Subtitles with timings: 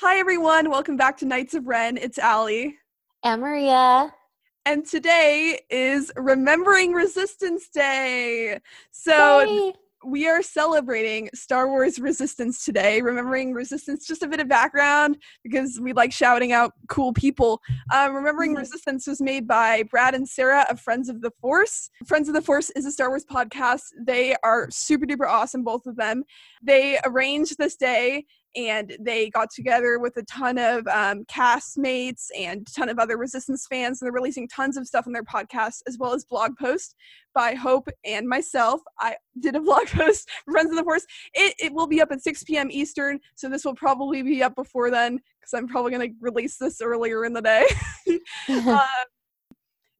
[0.00, 0.70] Hi, everyone.
[0.70, 1.96] Welcome back to Knights of Ren.
[1.96, 2.68] It's Ally.
[3.24, 4.12] And Maria.
[4.66, 8.58] And today is Remembering Resistance Day.
[8.90, 9.72] So Yay.
[10.04, 14.06] we are celebrating Star Wars Resistance today, remembering Resistance.
[14.06, 17.62] Just a bit of background because we like shouting out cool people.
[17.94, 18.58] Um, remembering Mhm.
[18.58, 21.88] Resistance was made by Brad and Sarah of Friends of the Force.
[22.06, 23.84] Friends of the Force is a Star Wars podcast.
[23.98, 26.24] They are super duper awesome, both of them.
[26.62, 32.62] They arranged this day and they got together with a ton of um, castmates and
[32.62, 35.82] a ton of other resistance fans and they're releasing tons of stuff on their podcast
[35.86, 36.94] as well as blog posts
[37.34, 38.80] by hope and myself.
[38.98, 41.06] I did a blog post for friends of the force.
[41.34, 44.54] It, it will be up at 6 p.m eastern so this will probably be up
[44.54, 47.66] before then because i'm probably going to release this earlier in the day.
[48.48, 48.86] Uh,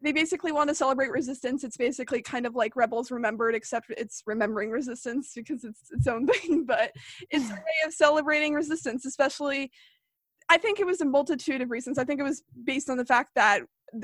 [0.03, 1.65] they basically want to celebrate resistance.
[1.65, 6.27] It's basically kind of like Rebels Remembered, except it's remembering resistance because it's its own
[6.27, 6.65] thing.
[6.65, 6.93] But
[7.31, 9.71] it's a way of celebrating resistance, especially.
[10.49, 11.99] I think it was a multitude of reasons.
[11.99, 13.63] I think it was based on the fact that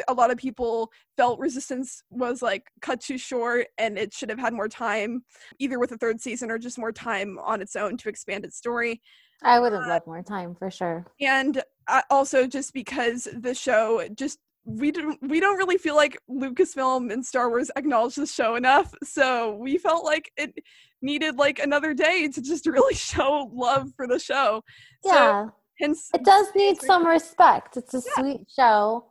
[0.09, 4.39] a lot of people felt resistance was like cut too short and it should have
[4.39, 5.25] had more time
[5.59, 8.57] either with the third season or just more time on its own to expand its
[8.57, 9.01] story
[9.43, 11.05] I would have loved more time for sure.
[11.21, 16.17] and uh, also just because the show just we don't we don't really feel like
[16.31, 20.55] Lucasfilm and Star Wars acknowledge the show enough, so we felt like it
[21.01, 24.63] needed like another day to just really show love for the show.
[25.03, 25.49] So Yeah.
[25.81, 27.77] hence it does need some respect.
[27.77, 28.23] It's a Yeah.
[28.23, 29.07] sweet show.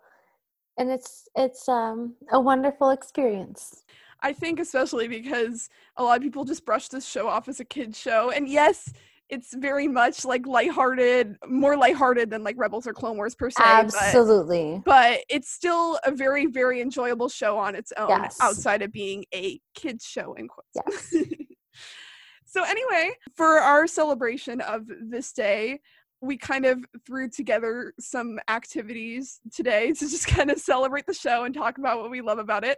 [0.78, 3.84] And it's it's um a wonderful experience.
[4.22, 5.68] I think especially because
[5.98, 8.92] a lot of people just brush this show off as a kids show, and yes.
[9.32, 13.64] It's very much like lighthearted, more lighthearted than like Rebels or Clone Wars per se.
[13.64, 14.82] but- Absolutely.
[14.86, 18.38] but it's still a very very enjoyable show on its own Yes.
[18.42, 21.16] outside of being a kids show in quotes Yes.
[22.46, 25.80] so anyway for our celebration of this day
[26.20, 31.46] we kind of threw together some activities today to just kind of celebrate the show
[31.46, 32.78] and talk about what we love about it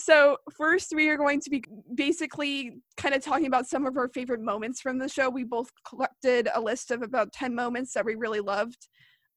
[0.00, 1.62] so first we are going to be
[1.94, 5.70] basically kind of talking about some of our favorite moments from the show we both
[5.88, 8.88] collected a list of about 10 moments that we really loved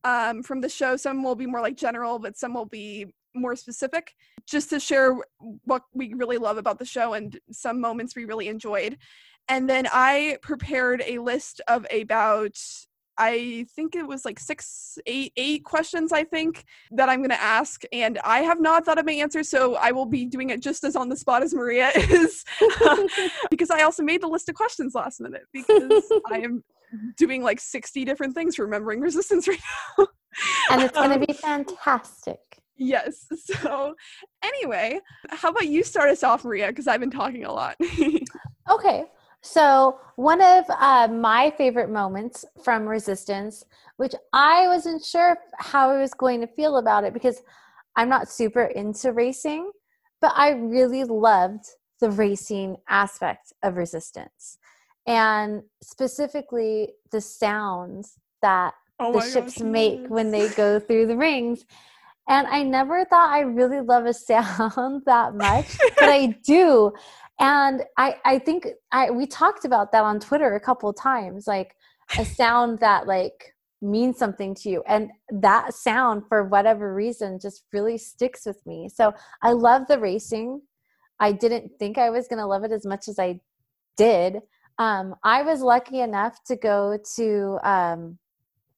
[0.03, 0.95] um, from the show.
[0.95, 4.13] Some will be more like general, but some will be more specific,
[4.45, 5.17] just to share
[5.65, 8.97] what we really love about the show and some moments we really enjoyed.
[9.47, 12.57] And then I prepared a list of about,
[13.17, 17.41] I think it was like six, eight, eight questions, I think, that I'm going to
[17.41, 17.83] ask.
[17.91, 20.83] And I have not thought of my answers, so I will be doing it just
[20.83, 22.43] as on the spot as Maria is,
[23.51, 26.63] because I also made the list of questions last minute because I am
[27.17, 29.59] doing like 60 different things remembering resistance right
[29.97, 30.07] now.
[30.71, 32.39] and it's gonna Um, be fantastic.
[32.75, 33.27] Yes.
[33.61, 33.93] So,
[34.43, 34.99] anyway,
[35.29, 36.67] how about you start us off, Maria?
[36.67, 37.75] Because I've been talking a lot.
[38.69, 39.05] Okay.
[39.43, 43.65] So, one of uh, my favorite moments from Resistance,
[43.97, 47.41] which I wasn't sure how I was going to feel about it because
[47.97, 49.69] I'm not super into racing,
[50.21, 51.65] but I really loved
[51.99, 54.59] the racing aspect of Resistance.
[55.05, 61.17] And specifically, the sounds that oh the ships gosh, make when they go through the
[61.17, 61.65] rings.
[62.27, 66.91] And I never thought I really love a sound that much, but I do.
[67.39, 71.47] And I, I think I we talked about that on Twitter a couple of times,
[71.47, 71.75] like
[72.17, 74.83] a sound that like means something to you.
[74.87, 78.87] And that sound, for whatever reason, just really sticks with me.
[78.87, 80.61] So I love the racing.
[81.19, 83.41] I didn't think I was gonna love it as much as I
[83.97, 84.37] did.
[84.77, 88.17] Um, I was lucky enough to go to um,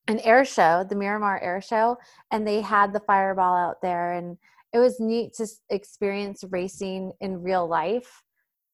[0.07, 1.97] an air show, the Miramar Air Show,
[2.31, 4.37] and they had the fireball out there, and
[4.73, 8.23] it was neat to experience racing in real life,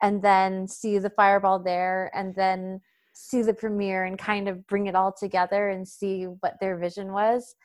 [0.02, 2.82] and then see the fireball there, and then
[3.14, 7.12] see the premiere and kind of bring it all together and see what their vision
[7.12, 7.56] was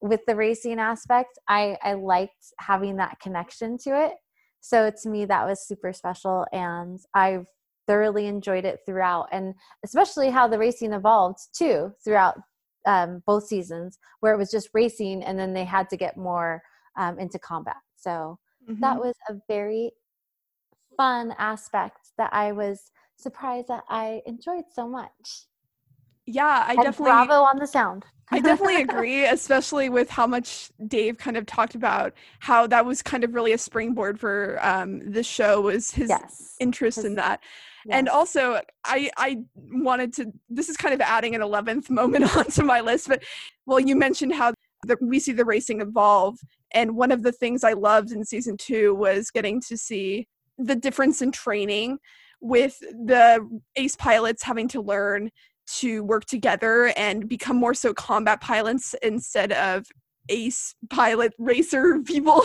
[0.00, 1.38] with the racing aspect.
[1.48, 4.14] I I liked having that connection to it,
[4.60, 7.46] so to me that was super special, and I've
[7.86, 12.36] thoroughly enjoyed it throughout, and especially how the racing evolved too throughout
[12.88, 16.62] um, both seasons, where it was just racing, and then they had to get more
[16.96, 17.76] um, into combat.
[17.96, 18.38] So
[18.80, 19.00] that Mhm.
[19.04, 19.92] was a very
[20.96, 25.46] fun aspect that I was surprised that I enjoyed so much.
[26.30, 27.04] yeah, I and definitely.
[27.12, 28.04] bravo on the sound.
[28.30, 33.00] I definitely agree, especially with how much Dave kind of talked about how that was
[33.02, 36.54] kind of really a springboard for um, this show was his yes.
[36.60, 37.16] interest in his-
[37.90, 40.32] And also, I I wanted to.
[40.48, 43.22] This is kind of adding an eleventh moment onto my list, but
[43.66, 44.52] well, you mentioned how
[44.86, 46.38] the, we see the racing evolve,
[46.72, 50.26] and one of the things I loved in season two was getting to see
[50.58, 51.98] the difference in training
[52.40, 53.46] with the
[53.76, 55.30] ace pilots having to learn
[55.66, 59.86] to work together and become more so combat pilots instead of
[60.30, 62.44] ace pilot racer people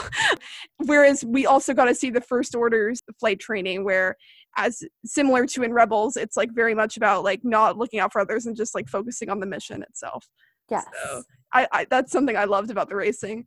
[0.85, 4.15] whereas we also got to see the first orders flight training where
[4.57, 8.21] as similar to in rebels it's like very much about like not looking out for
[8.21, 10.27] others and just like focusing on the mission itself
[10.69, 11.23] yes so
[11.53, 13.45] I, I that's something i loved about the racing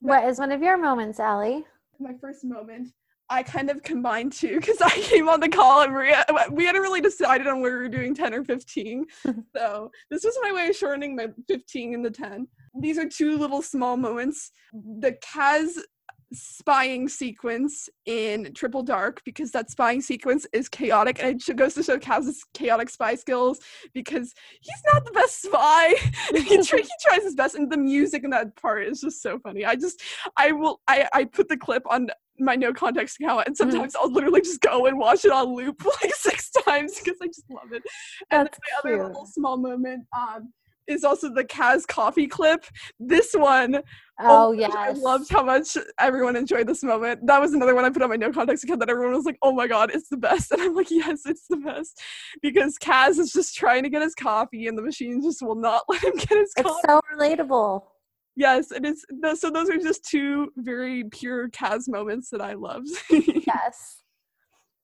[0.00, 1.60] what is one of your moments Ally?
[2.00, 2.92] my first moment
[3.30, 6.80] I kind of combined two because I came on the call and Maria, we hadn't
[6.80, 9.04] really decided on whether we were doing 10 or 15.
[9.56, 12.48] so this was my way of shortening my 15 and the 10.
[12.80, 14.50] These are two little small moments.
[14.72, 15.78] The Kaz
[16.32, 21.82] spying sequence in Triple Dark because that spying sequence is chaotic and it goes to
[21.82, 23.60] show Kaz's chaotic spy skills
[23.94, 25.94] because he's not the best spy.
[26.34, 29.64] he, he tries his best and the music in that part is just so funny.
[29.64, 30.02] I just
[30.36, 32.08] I will I I put the clip on
[32.38, 33.70] my no context account and Mm-hmm.
[33.70, 37.26] sometimes I'll literally just go and watch it on loop like six times because I
[37.26, 37.82] just love it.
[38.30, 40.52] And That's my other little small moment um
[40.88, 42.64] is also the Kaz coffee clip.
[42.98, 43.82] This one
[44.20, 44.72] Oh, oh my yes.
[44.74, 47.24] I loved how much everyone enjoyed this moment.
[47.26, 49.38] That was another one I put on my no context account that everyone was like,
[49.42, 50.50] oh my god, it's the best.
[50.58, 52.00] And I'm like, yes, it's the best.
[52.42, 55.82] Because Kaz is just trying to get his coffee and the machine just will not
[55.88, 56.68] let him get his coffee.
[56.68, 57.06] It's coffee.
[57.10, 57.82] so relatable.
[58.34, 59.04] yes, it is.
[59.40, 62.88] So those are just two very pure Kaz moments that I loved.
[63.10, 64.02] Yes.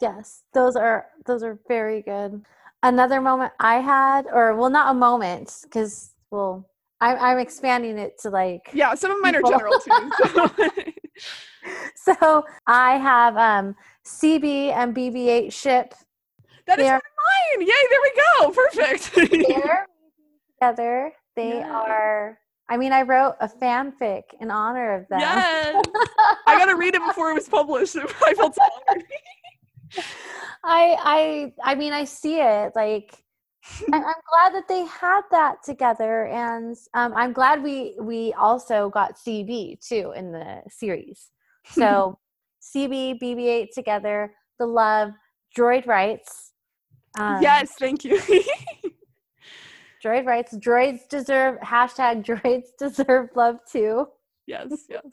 [0.01, 0.43] Yes.
[0.55, 2.43] Those are those are very good.
[2.85, 6.69] Another moment I had, or well, not a moment, because well,
[7.01, 10.11] I'm I'm expanding it to like yeah, some of mine are general too.
[10.35, 10.51] so-
[12.21, 13.75] so I have um
[14.07, 15.95] CB and BB-8 ship.
[16.67, 17.67] that is They're- mine.
[17.67, 18.51] Yay, there we go.
[18.51, 19.15] Perfect.
[19.49, 19.87] They're
[20.61, 21.13] together.
[21.37, 21.73] They Yeah.
[21.73, 22.39] are.
[22.69, 25.21] I mean, I wrote a fanfic in honor of them.
[25.21, 25.83] yes.
[26.47, 27.97] I gotta read it before it was published.
[27.97, 29.05] I felt so honored.
[30.65, 30.97] I
[31.63, 32.73] I I mean, I see it.
[32.75, 33.25] Like,
[33.93, 39.17] I'm glad that they had that together, and um, I'm glad we we also got
[39.17, 41.31] CB too in the series.
[41.67, 42.19] So
[42.61, 45.13] CB BB-8 together, the love,
[45.57, 46.53] droid rights.
[47.19, 48.21] Um, yes, thank you.
[50.05, 50.55] droid rights.
[50.57, 54.09] Droids deserve hashtag droids deserve love too.
[54.47, 55.07] Yes, yes.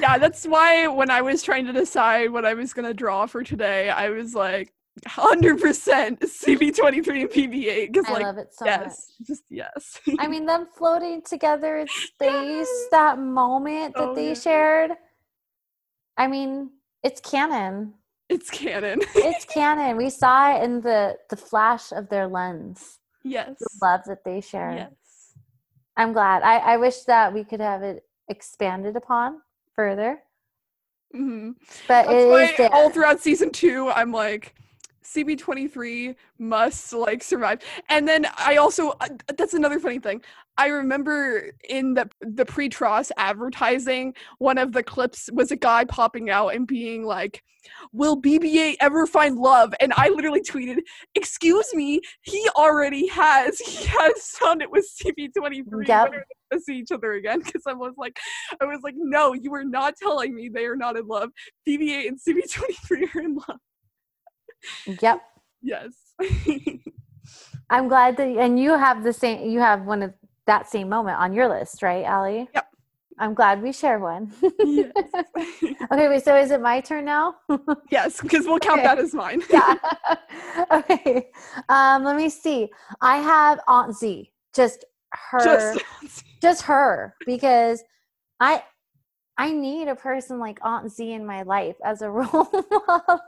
[0.00, 3.26] Yeah, that's why when I was trying to decide what I was going to draw
[3.26, 4.72] for today, I was like
[5.06, 5.58] 100%
[6.20, 8.70] CB23 and BB-8 because I like love it so much.
[8.80, 10.00] yes, just yes.
[10.18, 14.34] I mean, them floating together in space, that moment that Oh, they yeah.
[14.34, 14.90] shared.
[16.16, 16.70] I mean,
[17.02, 17.94] it's canon.
[18.28, 19.00] it's canon.
[19.14, 19.96] It's canon.
[19.96, 23.58] We saw it in the the flash of their lens, yes.
[23.58, 24.76] the love that they shared.
[24.76, 24.92] Yes.
[25.96, 26.42] I'm glad.
[26.42, 29.40] I, I wish that we could have it expanded upon
[29.76, 30.22] further,
[31.12, 31.52] hmm
[31.86, 34.54] but That's it why is all throughout season 2 I'm like
[35.04, 37.60] CB23 must like survive.
[37.88, 40.22] And then I also uh, that's another funny thing.
[40.56, 46.30] I remember in the the pre-Tross advertising, one of the clips was a guy popping
[46.30, 47.42] out and being like,
[47.92, 50.78] "Will BB-8 ever find love?" And I literally tweeted,
[51.14, 53.58] "Excuse me, he already has.
[53.58, 55.88] He has done it with CB23.
[55.88, 56.10] Yep.
[56.10, 58.16] When are they gonna see each other again?" Because I was like,
[58.60, 61.30] I was like, "No, you are not telling me they are not in love.
[61.68, 63.58] BB-8 and CB23 are in love."
[65.00, 65.22] Yep.
[65.62, 65.92] Yes.
[67.70, 70.12] I'm glad that and you have the same you have one of
[70.46, 72.46] that same moment on your list, right, Ally?
[72.54, 72.66] Yep.
[73.18, 74.32] I'm glad we share one.
[74.58, 74.92] yes.
[75.92, 77.36] okay, wait, so is it my turn now?
[77.90, 78.88] yes, because we'll count Okay.
[78.88, 79.42] that as mine.
[79.50, 79.74] yeah.
[80.72, 81.30] okay.
[81.68, 82.70] Um, let me see.
[83.00, 84.30] I have Aunt Z.
[84.54, 84.84] Just
[85.30, 85.84] her Just
[86.42, 87.82] just her because
[88.40, 88.62] I
[89.38, 92.48] I need a person like Aunt Z in my life as a role
[92.88, 93.20] model.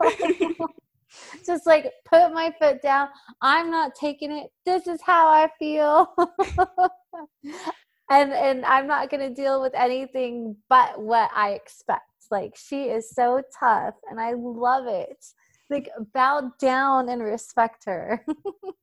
[1.45, 3.09] Just like put my foot down.
[3.41, 4.51] I'm not taking it.
[4.65, 6.15] This is how I feel.
[8.11, 12.03] and and I'm not going to deal with anything but what I expect.
[12.31, 15.25] Like she is so tough and I love it.
[15.71, 18.25] Like bow down and respect her.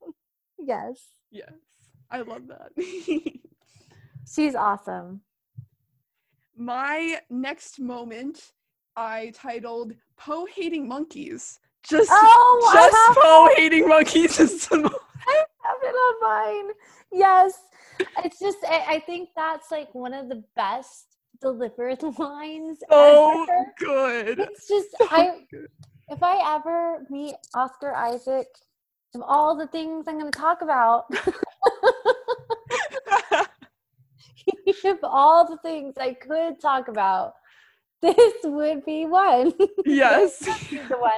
[0.59, 0.99] yes.
[1.31, 1.53] yes.
[2.11, 2.71] I love that.
[4.33, 5.21] She's awesome.
[6.55, 8.51] My next moment
[8.95, 11.59] I titled Poe hating monkeys.
[11.87, 14.89] Just Oh, just Poe hating monkeys is the mo-
[15.27, 16.21] I have it on
[16.65, 16.73] mine.
[17.11, 17.53] Yes.
[18.23, 22.79] It's just, I, I think that's like one of the best delivered lines.
[22.89, 23.65] so ever.
[23.77, 24.39] good.
[24.39, 25.67] It's just, So I, good.
[26.09, 28.47] if I ever meet Oscar Isaac,
[29.15, 31.05] of all the things I'm going to talk about,
[34.85, 37.33] of all the things I could talk about,
[38.01, 39.53] this would be one.
[39.85, 40.39] yes.
[40.39, 41.11] This would be the one.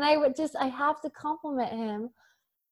[0.00, 2.08] And I would just, I have to compliment him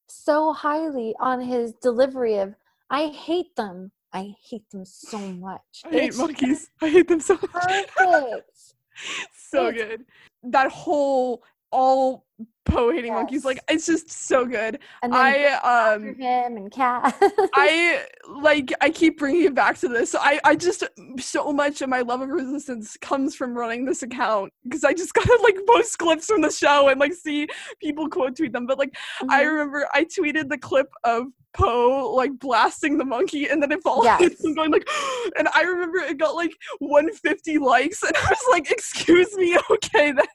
[0.08, 2.54] so highly on his delivery of
[2.88, 3.92] I hate them.
[4.14, 5.18] I hate them so
[5.48, 5.82] much.
[5.84, 6.70] I hate It's monkeys.
[6.80, 7.50] I hate them so much.
[7.52, 8.74] perfect.
[9.36, 10.06] so It's- good.
[10.44, 12.24] That whole all
[12.68, 14.78] Poe hating monkeys, like it's just so good.
[15.02, 17.12] And then I um him and Kaz.
[17.54, 20.14] I like I keep bringing it back to this.
[20.14, 20.84] I I just
[21.18, 25.14] so much of my love of resistance comes from running this account because I just
[25.18, 27.48] gotta like post clips from the show and like see
[27.80, 28.66] people quote tweet them.
[28.66, 28.96] But like
[29.28, 29.48] I Mhm.
[29.48, 31.24] remember I tweeted the clip of
[31.58, 34.42] Poe like blasting the monkey and then it falls Yes.
[34.44, 34.88] him going like
[35.38, 40.12] and I remember it got like 150 likes and I was like, excuse me, okay
[40.12, 40.28] that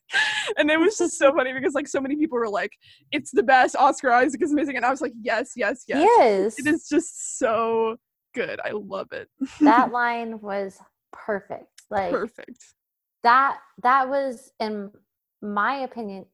[0.57, 2.71] and it was just so funny because like so many people were like,
[3.11, 4.75] it's the best, Oscar Isaac is amazing.
[4.75, 6.07] And I was like, yes, yes, yes.
[6.17, 6.59] Yes.
[6.59, 7.97] It is just so
[8.35, 8.59] good.
[8.63, 9.29] I love it.
[9.61, 10.77] that line was
[11.11, 11.67] perfect.
[11.89, 12.63] Like Perfect.
[13.23, 14.91] that that was in
[15.41, 16.25] my opinion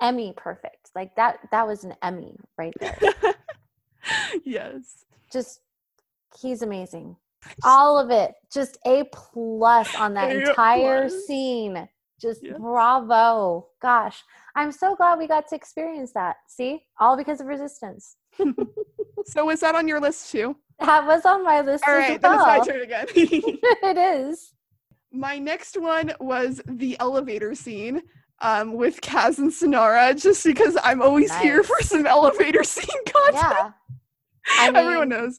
[0.00, 0.90] Emmy perfect.
[0.94, 2.98] Like that that was an Emmy right there.
[4.46, 5.04] Yes.
[5.30, 5.60] Just
[6.40, 7.16] he's amazing.
[7.64, 8.32] All of it.
[8.52, 11.26] Just A plus on that A entire plus.
[11.26, 11.88] scene.
[12.20, 12.54] Just Yeah.
[12.58, 13.66] bravo.
[13.82, 14.22] Gosh.
[14.54, 16.36] I'm so glad we got to experience that.
[16.48, 16.84] See?
[16.98, 18.16] All because of resistance.
[19.28, 20.54] So was that on your list too?
[20.78, 23.06] That was on my list All as right, then it's my turn again.
[23.16, 24.52] it is.
[25.10, 28.02] my next one was the elevator scene
[28.40, 33.34] um, with Kaz and Synara, just because I'm always here for some elevator scene content.
[33.34, 33.70] Yeah.
[34.58, 35.38] I Everyone knows.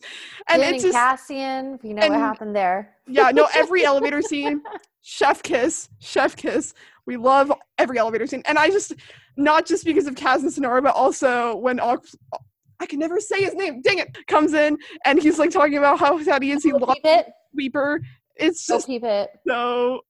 [0.50, 2.96] And it's and just Cassian, you know and- what happened there.
[3.08, 4.62] yeah, no, every elevator scene,
[5.02, 6.74] chef kiss, chef kiss.
[7.06, 8.44] We love every elevator scene.
[8.46, 8.94] And I just,
[9.38, 12.16] not just because of Kaz and Synara, but also when Ox,
[12.82, 16.00] I can never say his name, dang it, comes in and he's like talking about
[16.00, 16.64] how sad he is.
[16.64, 17.28] He loves it.
[17.54, 18.02] Sweeper.
[18.36, 19.30] It's just peep it.
[19.48, 20.02] so,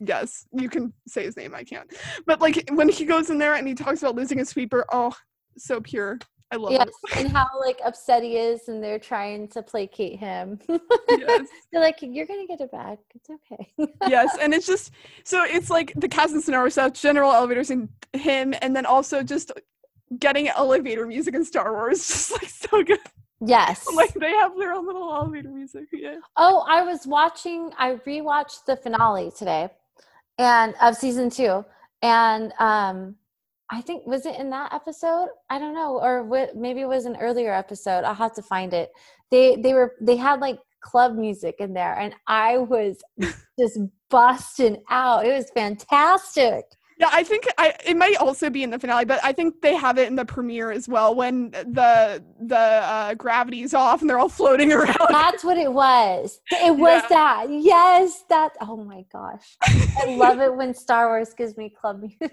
[0.00, 1.54] yes, you can say his name.
[1.54, 1.92] I can't.
[2.26, 5.14] But like when he goes in there and he talks about losing a sweeper, oh,
[5.56, 6.18] so pure.
[6.50, 7.16] I love Yes, it.
[7.18, 10.58] and how like upset he is, and they're trying to placate him.
[11.10, 11.48] yes.
[11.70, 12.98] They're like, "You're gonna get it back.
[13.14, 13.70] It's okay."
[14.08, 14.92] yes, and it's just
[15.24, 19.22] so it's like the cast and Synara stuff, general elevators and him, and then also
[19.22, 19.52] just
[20.18, 22.98] getting elevator music in Star Wars, just like so good.
[23.44, 23.86] yes.
[23.94, 25.84] Like they have their own little elevator music.
[25.92, 26.16] Yeah.
[26.38, 27.72] oh, I was watching.
[27.78, 29.68] I rewatched the finale today,
[30.38, 31.62] and of season two,
[32.00, 33.16] and um,
[33.70, 35.28] I think was it in that episode?
[35.50, 36.56] I don't know, or what?
[36.56, 38.04] Maybe it was an earlier episode.
[38.04, 38.90] I'll have to find it.
[39.30, 42.98] They they were they had like club music in there, and I was
[43.58, 43.78] just
[44.10, 45.26] busting out.
[45.26, 46.64] It was fantastic.
[47.00, 49.76] Yeah, I think I it might also be in the finale, but I think they
[49.76, 54.18] have it in the premiere as well when the the uh, gravity's off and they're
[54.18, 54.96] all floating around.
[55.10, 56.40] That's what it was.
[56.50, 57.08] It was Yeah.
[57.10, 57.46] that.
[57.50, 58.52] Yes, that.
[58.62, 59.56] Oh my gosh.
[59.62, 62.32] I love it when Star Wars gives me club music.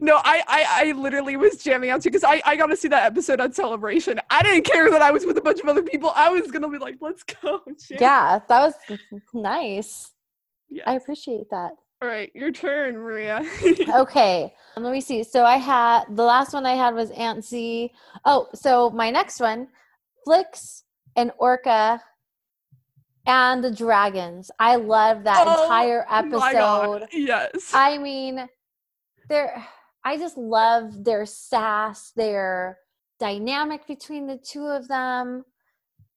[0.00, 2.88] No, I, I I literally was jamming out too because I I got to see
[2.88, 4.20] that episode on Celebration.
[4.30, 6.12] I didn't care that I was with a bunch of other people.
[6.14, 7.60] I was gonna be like, let's go.
[7.88, 7.98] jam.
[8.00, 8.98] yeah, that was
[9.34, 10.12] nice.
[10.68, 10.84] Yes.
[10.86, 11.72] I appreciate that.
[12.02, 13.44] All right, your turn, Maria.
[13.94, 15.22] Okay, um, let me see.
[15.22, 17.92] So I had the last one I had was Aunt Z.
[18.24, 19.68] Oh, so my next one,
[20.24, 20.84] Flix
[21.16, 22.00] and Orka
[23.26, 24.50] and the dragons.
[24.58, 27.06] I love that Oh entire episode.
[27.12, 27.72] Yes.
[27.74, 28.48] I mean,
[29.30, 29.66] they're
[30.04, 32.78] I just love their sass, their
[33.18, 35.44] dynamic between the two of them.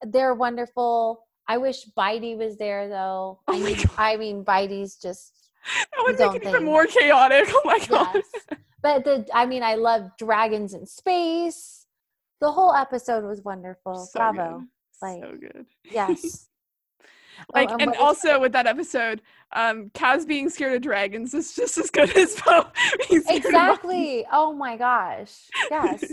[0.01, 1.25] They're wonderful.
[1.47, 3.39] I wish Bitey was there though.
[3.47, 3.89] Oh I mean, God.
[3.97, 5.33] I mean Bitey's just
[5.65, 7.45] that would make it even more chaotic.
[7.49, 8.15] Oh my god.
[8.15, 8.57] yes.
[8.81, 11.85] But the I mean, I love dragons in space.
[12.41, 13.95] The whole episode was wonderful.
[13.95, 14.59] So Bravo.
[14.59, 14.67] good.
[15.01, 15.65] Like, so good.
[15.89, 16.49] Yes.
[17.53, 19.21] Like Oh, and also with that episode,
[19.53, 22.65] um, Kaz being scared of dragons is just as good as Poe
[23.09, 24.25] being scared of exactly.
[24.31, 25.49] Oh my gosh.
[25.69, 26.03] Yes.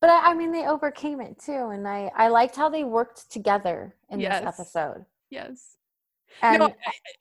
[0.00, 3.30] But I, I mean, they overcame it too, and I I liked how they worked
[3.30, 4.40] together in Yes.
[4.40, 5.04] this episode.
[5.30, 5.76] Yes.
[6.42, 6.74] And no,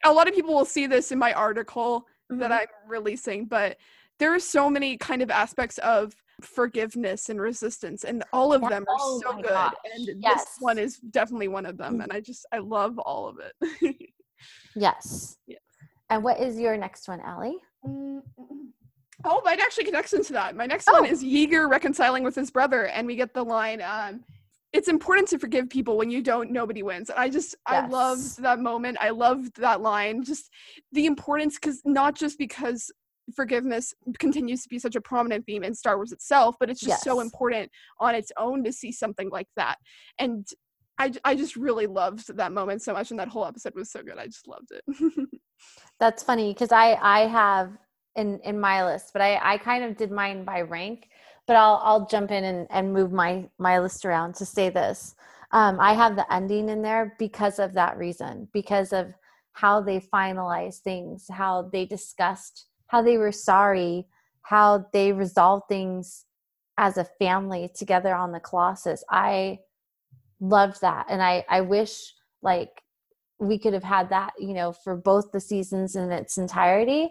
[0.03, 2.59] a lot of people will see this in my article that Mhm.
[2.61, 3.77] I'm releasing, but
[4.19, 8.85] there are so many kind of aspects of forgiveness and resistance, and all of them
[8.87, 9.49] are Oh so my good.
[9.49, 9.73] gosh.
[9.93, 10.55] And this Yes.
[10.59, 12.03] one is definitely one of them, Mm.
[12.03, 13.53] and I just I love all of it.
[14.75, 15.37] yes.
[15.47, 15.59] Yes.
[16.09, 17.57] And what is your next one, Allie?
[17.85, 18.21] Mm,
[19.23, 20.55] Oh, mine actually connects into that.
[20.55, 21.09] My next one Oh.
[21.09, 24.23] is Yeager reconciling with his brother, and we get the line, um,
[24.73, 26.49] "It's important to forgive people when you don't.
[26.49, 27.91] Nobody wins." And I just, I Yes.
[27.91, 28.97] loved that moment.
[28.99, 30.23] I loved that line.
[30.23, 30.49] Just
[30.91, 32.91] the importance, because not just because
[33.31, 37.03] forgiveness continues to be such a prominent theme in Star Wars itself, but it's just
[37.03, 37.69] so important
[37.99, 39.77] on its own to see something like that.
[40.19, 40.47] And
[40.97, 44.03] I, I just really loved that moment so much, and that whole episode was so
[44.03, 44.17] good.
[44.17, 45.29] I just loved it.
[45.99, 47.71] That's funny because I I have
[48.15, 51.07] in in my list, but I I kind of did mine by rank.
[51.47, 55.15] but I'll I'll jump in and, and move my my list around to say this.
[55.51, 59.13] Um, I have the ending in there because of that reason, because of
[59.53, 64.05] how they finalized things, how they discussed, how they were sorry,
[64.41, 66.25] how they resolved things
[66.77, 69.01] as a family together on the Colossus.
[69.09, 69.59] I
[70.41, 71.05] loved that.
[71.07, 72.81] And I, I wish like
[73.39, 77.09] we could have had that, you know, for both the seasons in its entirety.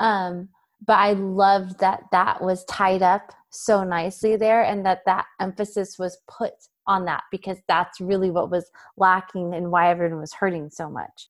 [0.00, 0.48] Um,
[0.84, 5.96] but I loved that that was tied up so nicely there and that that emphasis
[5.96, 6.54] was put
[6.88, 11.28] on that because that's really what was lacking and why everyone was hurting so much.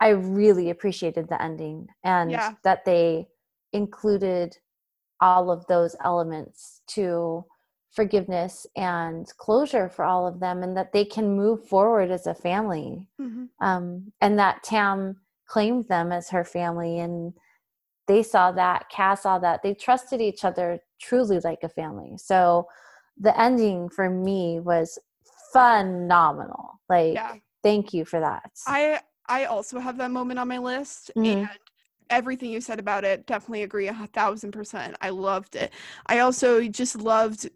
[0.00, 2.54] I really appreciated the ending and Yeah.
[2.62, 3.28] that they
[3.72, 4.56] included
[5.20, 7.44] all of those elements to
[7.90, 12.34] forgiveness and closure for all of them and that they can move forward as a
[12.34, 13.48] family Mhm.
[13.60, 17.32] um, and that tam claimed them as her family and
[18.06, 22.68] they saw that Kaz saw that they trusted each other truly like a family so
[23.16, 24.98] the ending for me was
[25.52, 27.36] phenomenal like Yeah.
[27.62, 31.40] thank you for that I I also have that moment on my list, Mhm.
[31.40, 31.58] and
[32.10, 34.96] everything you said about it, definitely agree a thousand percent.
[35.00, 35.72] I loved it.
[36.06, 37.48] I also just loved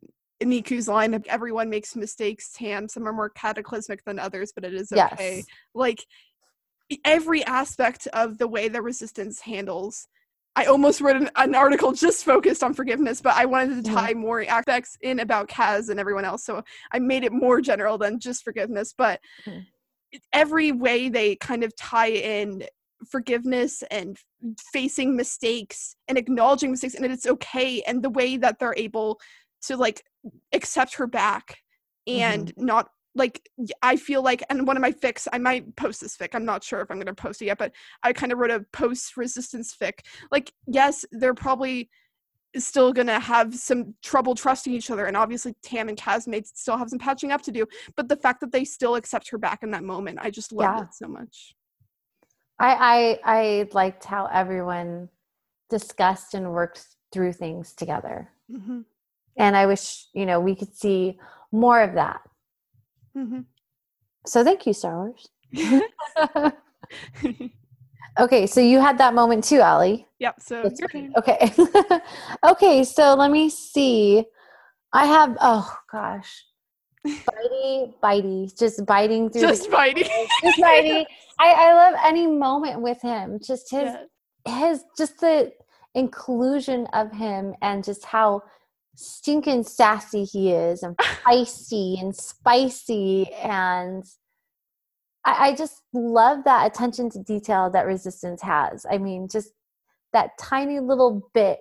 [0.43, 2.89] Neeku's line of everyone makes mistakes, Tam.
[2.89, 5.37] Some are more cataclysmic than others, but it is okay.
[5.37, 6.05] yes Like
[7.05, 10.09] every aspect of the way the resistance handles.
[10.55, 13.95] I almost wrote an, an article just focused on forgiveness, but I wanted to Mhm.
[13.95, 16.45] tie more aspects in about Kaz and everyone else.
[16.45, 16.63] So
[16.93, 18.93] I made it more general than just forgiveness.
[18.97, 19.67] But Mhm.
[20.33, 22.65] every way they kind of tie in
[23.11, 24.19] forgiveness and
[24.73, 29.19] facing mistakes and acknowledging mistakes and it's okay and the way that they're able
[29.63, 30.03] to like
[30.53, 31.59] accept her back
[32.07, 32.65] and mm-hmm.
[32.67, 33.49] not like
[33.83, 36.65] I feel like and one of my fics I might post this fic I'm not
[36.65, 39.17] sure if I'm going to post it yet but I kind of wrote a post
[39.17, 40.01] resistance fic.
[40.31, 41.91] Like yes they're probably
[42.57, 46.77] still gonna have some trouble trusting each other and obviously tam and kaz may still
[46.77, 49.63] have some patching up to do but the fact that they still accept her back
[49.63, 50.83] in that moment i just love Yeah.
[50.83, 51.55] it so much
[52.63, 55.09] I, I I liked how everyone
[55.69, 58.31] discussed and worked through things together.
[58.49, 58.83] hmm
[59.37, 61.19] And I wish, you know, we could see
[61.51, 62.21] more of that.
[63.15, 63.41] hmm
[64.27, 65.29] So thank you, Star Wars.
[68.21, 70.05] okay, so you had that moment too, Ally.
[70.21, 71.13] yep so your turn.
[71.19, 71.53] Okay.
[72.53, 74.25] okay, so let me see.
[74.93, 76.45] I have oh gosh.
[77.07, 80.05] Bitey, bitey, just biting through just the fighting
[80.45, 81.05] just bitey.
[81.43, 83.41] I, I love any moment with him.
[83.45, 83.93] Just his
[84.47, 84.71] Yeah.
[84.71, 85.53] his just the
[85.95, 88.43] inclusion of him and just how
[88.95, 94.05] stinking sassy he is and feisty and spicy and
[95.25, 99.51] I, I just love that attention to detail that resistance has i mean just
[100.13, 101.59] that tiny little bit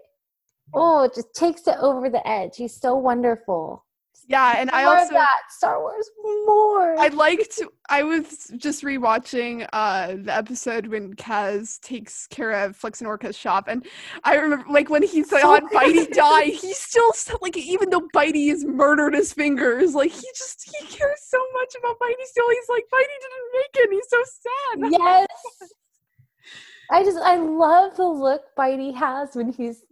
[0.74, 3.86] oh it just takes it over the edge he's so wonderful
[4.28, 6.10] yeah and i also of that star wars
[6.46, 7.62] more I liked.
[7.90, 13.36] I was just rewatching uh the episode when Kaz takes care of Flix and Orka's
[13.38, 13.86] shop, and
[14.24, 18.50] I remember like when he saw So Bitey die, he still like even though Bitey
[18.50, 22.24] has murdered his fingers, like he just he cares so much about Bitey.
[22.26, 23.90] Still, he's like Bitey didn't make it.
[23.90, 25.02] and He's so sad.
[25.02, 25.72] yes
[26.92, 29.84] i just i love the look bitey has when he's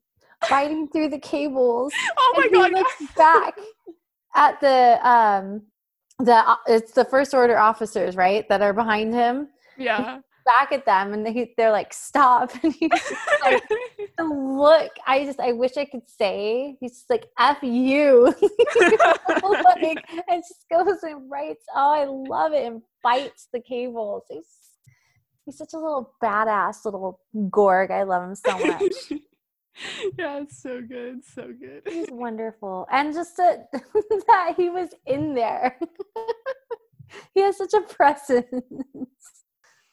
[0.49, 2.69] biting through the cables Oh my and god!
[2.69, 3.57] he looks back
[4.35, 5.63] at the um
[6.19, 9.49] the uh, it's the first order officers right that are behind him?
[9.77, 10.19] Yeah.
[10.45, 12.51] back at them and they, they're like stop.
[12.63, 12.91] And he's
[13.43, 13.63] like
[14.17, 18.33] the look i just i wish i could say he's just like f you.
[19.81, 24.23] Like and just goes and writes oh i love it and bites the cables.
[24.29, 24.43] He's
[25.45, 27.91] he's such a little badass little gorg.
[27.91, 29.21] I love him so much
[30.17, 31.81] yeah, it's so good, so good.
[31.87, 32.87] He's wonderful.
[32.91, 33.67] And just that,
[34.27, 35.77] that he was in there.
[37.33, 38.63] he has such a presence.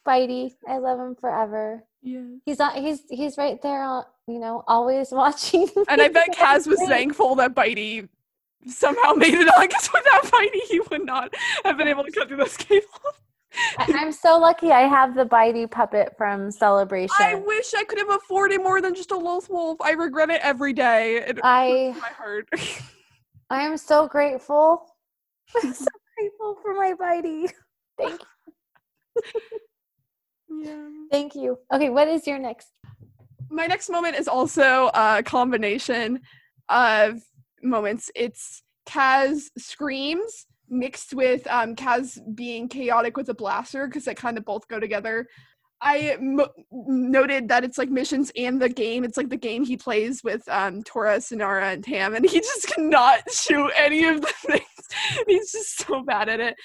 [0.07, 1.85] Bitey, I love him forever.
[2.03, 2.23] Yeah.
[2.45, 5.69] He's not he's he's right there uh, you know, always watching.
[5.89, 6.35] And I bet.
[6.35, 8.09] Kaz was thankful that Bitey
[8.67, 12.29] somehow made it on because without Bitey, he would not have been able to cut
[12.29, 13.06] through those cables.
[13.79, 17.15] I'm so lucky I have the Bitey puppet from Celebration.
[17.19, 19.79] I wish I could have afforded more than just a Loth Wolf.
[19.81, 21.17] I regret it every day.
[21.17, 22.49] It I my heart.
[23.51, 24.87] I am so grateful.
[25.63, 27.51] I'm so grateful for my Bitey.
[27.99, 28.21] Thank
[30.49, 30.89] yeah.
[31.11, 31.59] thank you.
[31.73, 32.69] Okay, what is your next?
[33.49, 36.21] My next moment is also a combination
[36.69, 37.21] of
[37.63, 38.11] moments.
[38.15, 44.39] It's Kaz screams mixed with um, Kaz being chaotic with a blaster because they kind
[44.39, 45.29] of both go together.
[45.83, 49.05] I mo- noted that it's like missions and the game.
[49.05, 52.69] It's like the game he plays with um, Torra, Synara, and Tam, and he just
[52.69, 54.65] cannot shoot any of the things.
[55.27, 56.57] he's just so bad at it.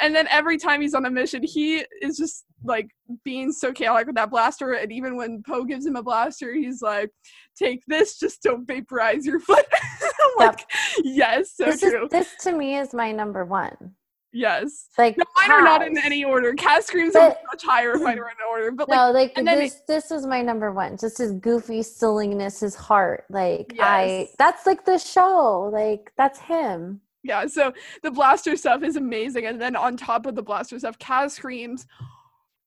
[0.00, 2.88] And then every time he's on a mission, he is just like
[3.24, 4.72] being so chaotic with that blaster.
[4.74, 7.10] And even when Poe gives him a blaster, he's like,
[7.56, 9.64] "Take this, just don't vaporize your foot."
[10.02, 10.08] I'm
[10.40, 10.48] Yep.
[10.50, 10.70] like,
[11.04, 12.08] yes, so this is true.
[12.10, 13.94] this to me is my number one.
[14.32, 14.88] Yes.
[14.98, 16.52] Like No, mine are not in any order.
[16.54, 18.70] Kaz screams are much higher if mine were in order.
[18.70, 20.96] But like, no, like and then this this is my number one.
[20.98, 23.24] Just his goofy silliness, his heart.
[23.30, 25.70] Like I that's like the show.
[25.72, 27.00] Like that's him.
[27.22, 30.98] Yeah, so the blaster stuff is amazing, and then on top of the blaster stuff,
[30.98, 31.86] Kaz screams,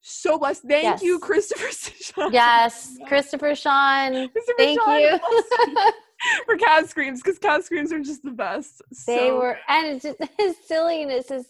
[0.01, 0.63] "So blessed!
[0.67, 1.71] Thank you, Christopher."
[2.01, 4.29] Sean." Yes, Christopher Sean.
[4.29, 5.19] Christopher Thank Sean you.
[6.45, 8.81] for Kaz screams because Kaz screams are just the best.
[9.07, 11.45] they So were and it's just, his silliness is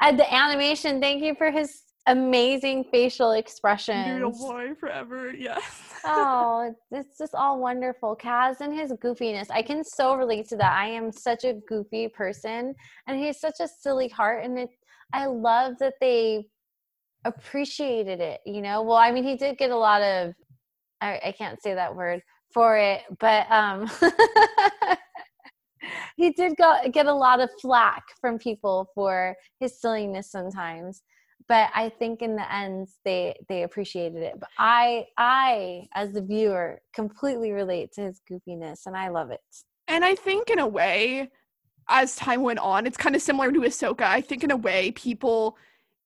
[0.00, 1.00] and the animation.
[1.00, 4.38] Thank you for his amazing facial Noodle expressions.
[4.38, 5.32] boy forever.
[5.32, 5.62] Yes.
[6.04, 8.16] oh, it's just all wonderful.
[8.16, 9.50] Kaz and his goofiness.
[9.50, 10.72] I can so relate to that.
[10.72, 12.74] I am such a goofy person,
[13.06, 14.44] and he's such a silly heart.
[14.44, 14.70] And it,
[15.12, 16.46] I love that they
[17.24, 18.40] appreciated it.
[18.46, 20.34] You know, well, I mean, he did get a lot of.
[21.00, 22.22] I, I can't say that word
[22.52, 23.90] for it, but um,
[26.16, 31.02] he did go, get a lot of flack from people for his silliness sometimes
[31.48, 34.34] but I think in the end they they appreciated it.
[34.38, 39.40] But I I as the viewer completely relate to his goofiness and I love it.
[39.88, 41.28] And I think in a way,
[41.88, 44.02] as time went on, it's kind of similar to Ahsoka.
[44.02, 45.56] I think in a way, people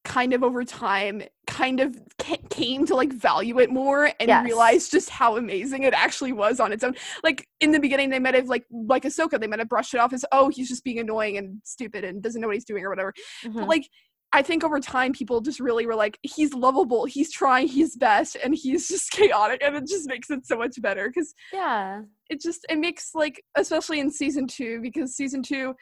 [0.07, 4.45] kind of over time kind of ca- came to like value it more and Yes.
[4.45, 6.95] realize just how amazing it actually was on its own.
[7.25, 9.99] Like in the beginning, they might have like like Ahsoka, they might have brushed it
[10.01, 12.85] off as oh he's just being annoying and stupid and doesn't know what he's doing
[12.85, 13.12] or whatever.
[13.42, 13.66] But Mhm.
[13.69, 13.88] like
[14.33, 18.37] I think over time people just really were like he's lovable, he's trying his best,
[18.42, 22.03] and he's just chaotic, and it just makes it so much better because yeah.
[22.31, 25.75] it just it makes like especially in season two because season two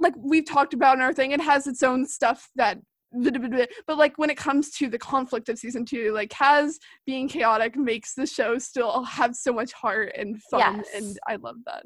[0.00, 2.78] like we've talked about in our thing it has its own stuff that
[3.86, 6.74] but like when it comes to the conflict of season two like Kaz
[7.06, 10.88] being chaotic makes the show still have so much heart and fun Yes.
[10.94, 11.84] and i love that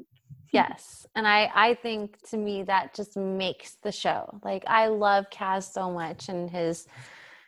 [0.53, 1.07] Yes.
[1.15, 4.39] And I I think to me that just makes the show.
[4.43, 6.85] Like I love Kaz so much and his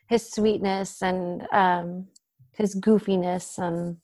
[0.07, 2.07] his sweetness and um
[2.53, 3.97] his goofiness and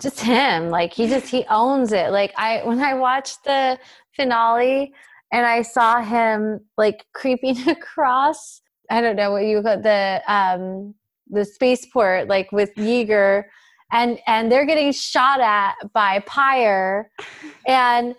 [0.00, 0.70] just him.
[0.70, 2.12] Like he just he owns it.
[2.12, 3.76] Like I when I watched the
[4.14, 4.92] finale
[5.32, 10.22] and I saw him like creeping across I don't know what you call it, the
[10.26, 10.94] um
[11.30, 13.44] the spaceport like with Yeager
[13.92, 17.10] and and they're getting shot at by Pyre
[17.66, 18.14] and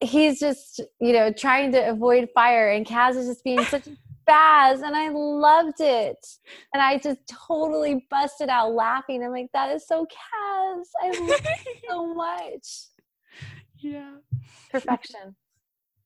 [0.00, 3.90] he's just you know trying to avoid fire and Kaz is just being such a
[4.28, 6.24] spaz and I loved it.
[6.72, 9.22] And I just totally busted out laughing.
[9.22, 10.84] I'm like that is so Kaz.
[11.02, 12.86] I love it so much.
[13.78, 14.12] Yeah.
[14.70, 15.36] Perfection.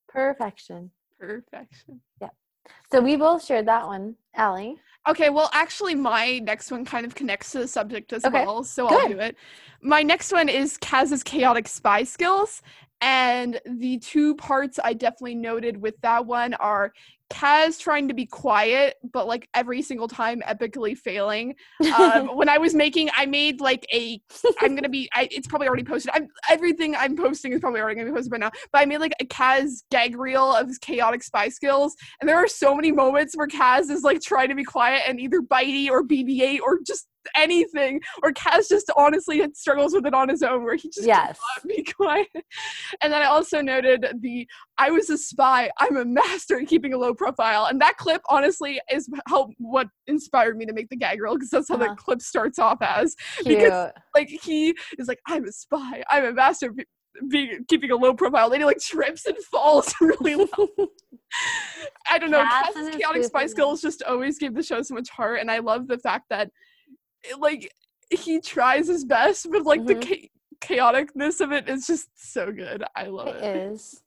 [0.08, 0.90] Perfection.
[1.18, 2.00] Perfection
[2.90, 4.74] so we both shared that one Ally
[5.08, 8.64] Okay, well, actually, my next one kind of connects to the subject as Okay, well,
[8.64, 9.36] so I'll do it.
[9.80, 12.60] My next one is Kaz's chaotic spy skills,
[13.00, 16.92] and the two parts I definitely noted with that one are
[17.30, 21.54] Kaz trying to be quiet, but like every single time epically failing.
[21.96, 24.20] Um, when I was making, I made like a.
[24.60, 25.08] I'm gonna be.
[25.14, 26.12] I, it's probably already posted.
[26.14, 28.50] I'm everything I'm posting is probably already gonna be posted by now.
[28.72, 32.36] But I made like a Kaz gag reel of his chaotic spy skills, and there
[32.36, 35.90] are so many moments where Kaz is like trying to be quiet and either bitey
[35.90, 40.64] or BB-8 or just anything, or Kaz just honestly struggles with it on his own,
[40.64, 42.28] where he just yes cannot be quiet.
[43.02, 44.46] And then I also noted the
[44.78, 45.70] I was a spy.
[45.78, 49.88] I'm a master at keeping a low profile, and that clip honestly is how what
[50.06, 51.88] inspired me to make the gag reel because that's how Uh-huh.
[51.88, 53.14] the clip starts off as.
[53.38, 56.74] cute Because like he is like i'm a spy i'm a master
[57.28, 60.68] being keeping a low profile he like trips and falls really low
[62.10, 65.08] i don't know Kaz Kaz's chaotic spy skills just always give the show so much
[65.10, 66.50] heart and i love the fact that
[67.38, 67.72] like
[68.10, 69.86] he tries his best but like Mhm.
[69.86, 70.28] the cha-
[70.74, 74.00] chaoticness of it is just so good i love It it, is.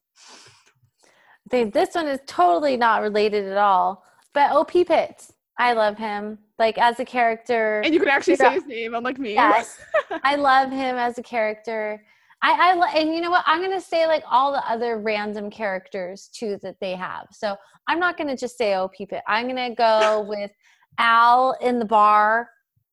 [1.45, 4.03] I think this one is totally not related at all.
[4.33, 6.37] But OP Pitts, I love him.
[6.59, 7.81] Like as a character.
[7.83, 9.79] and you can actually say his name unlike me Yes.
[10.23, 12.03] I love him as a character.
[12.43, 13.43] I, I and you know what?
[13.47, 17.27] I'm gonna say like all the other random characters too that they have.
[17.31, 17.55] So
[17.87, 19.23] I'm not gonna just say OP Pitt.
[19.27, 20.51] I'm gonna go with
[20.99, 22.49] Al in the bar.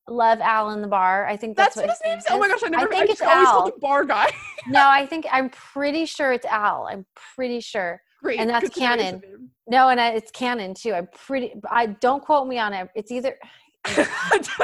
[0.08, 1.26] Love Al in the bar.
[1.26, 3.00] I think that's, that's what his name is oh my gosh i never I think
[3.00, 3.60] I it's just always Al.
[3.62, 4.30] called bar guy
[4.68, 6.88] No, I think I'm pretty sure it's Al.
[6.90, 8.02] I'm pretty sure.
[8.22, 9.50] great And that's good to know his canon.
[9.68, 10.92] No, and I, it's canon too.
[10.92, 11.54] I'm pretty.
[11.70, 12.88] I don't quote me on it.
[12.94, 13.36] It's either
[13.86, 14.08] It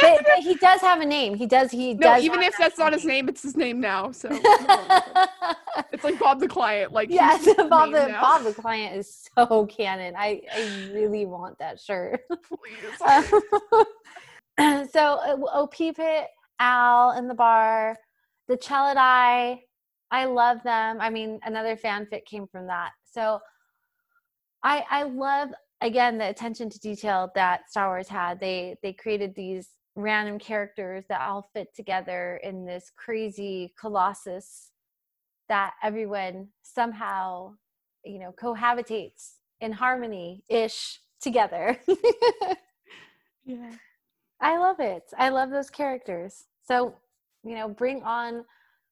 [0.00, 1.34] But, but he does have a name.
[1.34, 1.72] He does.
[1.72, 2.24] He no, does.
[2.24, 4.12] even if that's not his name, it's his name now.
[4.12, 4.28] So
[5.92, 6.92] it's like Bob the client.
[6.92, 8.20] Like yes, Bob the now.
[8.20, 10.14] Bob the client is so canon.
[10.16, 12.20] I I really want that shirt.
[12.28, 13.00] Please.
[13.00, 13.84] Um,
[14.60, 17.96] so uh, oh Pit, Al in the bar,
[18.48, 19.60] the Chelidae,
[20.10, 20.98] I love them.
[21.00, 22.90] I mean, another fanfic came from that.
[23.10, 23.40] So
[24.62, 28.38] I I love again the attention to detail that Star Wars had.
[28.40, 34.70] They they created these random characters that all fit together in this crazy colossus
[35.48, 37.54] that everyone somehow
[38.04, 41.78] you know cohabitates in harmony ish together.
[43.44, 43.72] yeah.
[44.42, 45.04] I love it.
[45.16, 46.44] I love those characters.
[46.66, 46.94] So,
[47.44, 48.44] you know, bring on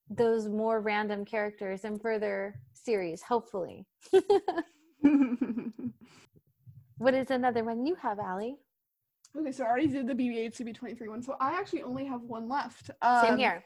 [0.09, 3.87] those more random characters in further series, hopefully.
[6.99, 8.53] what is another one you have, Ally?
[9.39, 12.49] okay, so I already did the BB-8 CB23 one, so I actually only have one
[12.49, 12.91] left.
[13.21, 13.65] Same Um, here.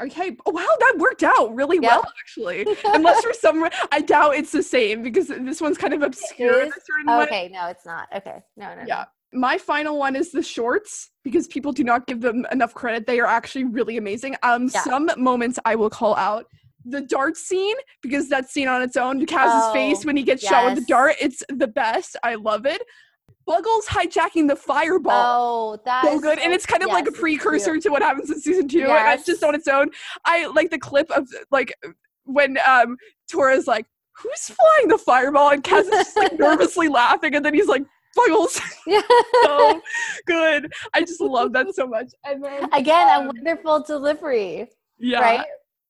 [0.00, 0.36] Okay.
[0.44, 1.88] Oh, wow, that worked out really Yeah.
[1.96, 2.66] well, actually.
[2.92, 6.60] Unless for some, re- I doubt it's the same because this one's kind of obscure
[6.62, 7.24] in a certain way.
[7.24, 8.08] Okay, no, it's not.
[8.14, 8.42] Okay.
[8.56, 8.86] No, no, no.
[8.86, 9.04] Yeah.
[9.36, 13.06] My final one is the shorts because people do not give them enough credit.
[13.06, 14.34] They are actually really amazing.
[14.42, 14.80] Um, Yeah.
[14.82, 16.46] some moments I will call out
[16.84, 20.42] the dart scene because that scene on its own, Kaz's Oh, face when he gets
[20.42, 22.16] shot with the dart, it's the best.
[22.22, 22.80] I love it.
[23.46, 25.76] Buggles hijacking the fireball.
[25.76, 28.40] Oh, that's so good and it's kind of like a precursor to what happens in
[28.40, 29.88] season two and it's just on its own
[30.24, 31.72] i like the clip of like
[32.24, 32.96] when um
[33.30, 37.54] Torra's like who's flying the fireball and Kaz is just like nervously laughing and then
[37.54, 37.82] he's like
[38.16, 39.00] buggles Yeah.
[39.44, 39.80] so
[40.26, 40.72] good.
[40.94, 42.12] I just love that so much.
[42.24, 45.20] And then Again, a um, wonderful delivery, yeah.
[45.20, 45.46] right?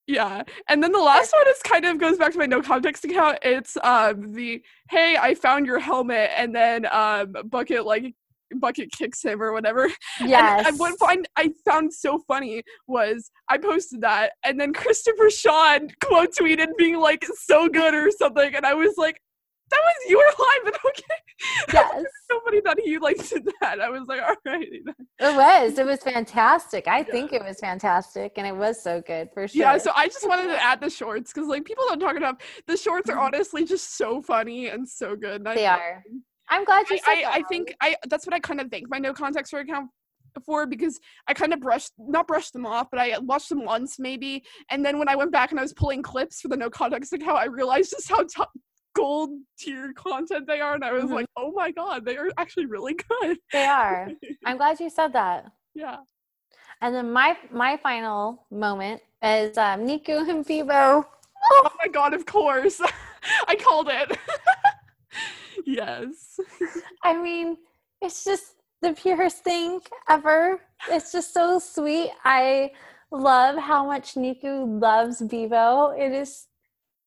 [0.07, 0.43] yeah.
[0.69, 3.39] And then the last one is kind of goes back to my no context account.
[3.43, 8.15] It's um the hey i found your helmet and then um bucket like
[8.55, 9.89] bucket kicks him or whatever.
[10.21, 10.67] Yes.
[10.67, 15.31] And I, what find I found so funny was I posted that, and then Christopher
[15.31, 19.21] Sean quote tweeted being like "so good" or something, and I was like,
[19.71, 21.03] "That was your line," but okay.
[21.73, 22.05] Yes.
[22.31, 23.81] so funny that he like did that.
[23.81, 24.69] I was like, "All right."
[25.19, 25.79] It was.
[25.79, 26.87] It was fantastic.
[26.89, 29.61] I think it was fantastic, and it was so good for sure.
[29.63, 32.37] Yeah, so I just wanted to add the shorts because like people don't talk enough.
[32.67, 33.23] The shorts are Mhm.
[33.27, 35.41] honestly just so funny and so good.
[35.41, 36.03] and I they love are.
[36.49, 37.33] I'm glad you I, said I, that.
[37.35, 39.91] I think I that's what I kind of think my no context for account
[40.45, 43.99] for because I kind of brushed not brushed them off, but I watched them once
[43.99, 46.69] maybe, and then when I went back and I was pulling clips for the no
[46.71, 48.53] context account, I realized just how top
[48.97, 51.15] gold tier content they are, and I was Mhm.
[51.19, 53.39] like, oh my god, they are actually really good.
[53.53, 54.09] they are.
[54.47, 55.41] I'm glad you said that.
[55.75, 55.99] yeah.
[56.83, 61.07] And then my my final moment is um, Neeku and Bibo.
[61.53, 62.81] Oh my god, of course,
[63.49, 64.09] I called it.
[65.65, 66.39] yes.
[67.03, 67.57] I mean,
[68.03, 70.61] it's just the purest thing ever.
[70.91, 72.11] It's just so sweet.
[72.25, 72.73] I
[73.11, 75.91] love how much Neeku loves Bibo.
[75.97, 76.47] It is.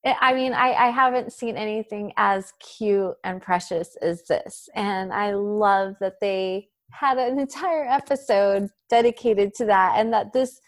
[0.06, 4.70] I- I mean, I, I haven't seen anything as cute and precious as this.
[4.76, 10.60] And I love that they had an entire episode dedicated to that and that this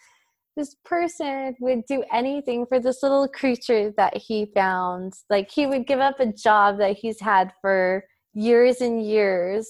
[0.54, 5.14] this person would do anything for this little creature that he found.
[5.30, 9.66] Like he would give up a job that he's had for years and years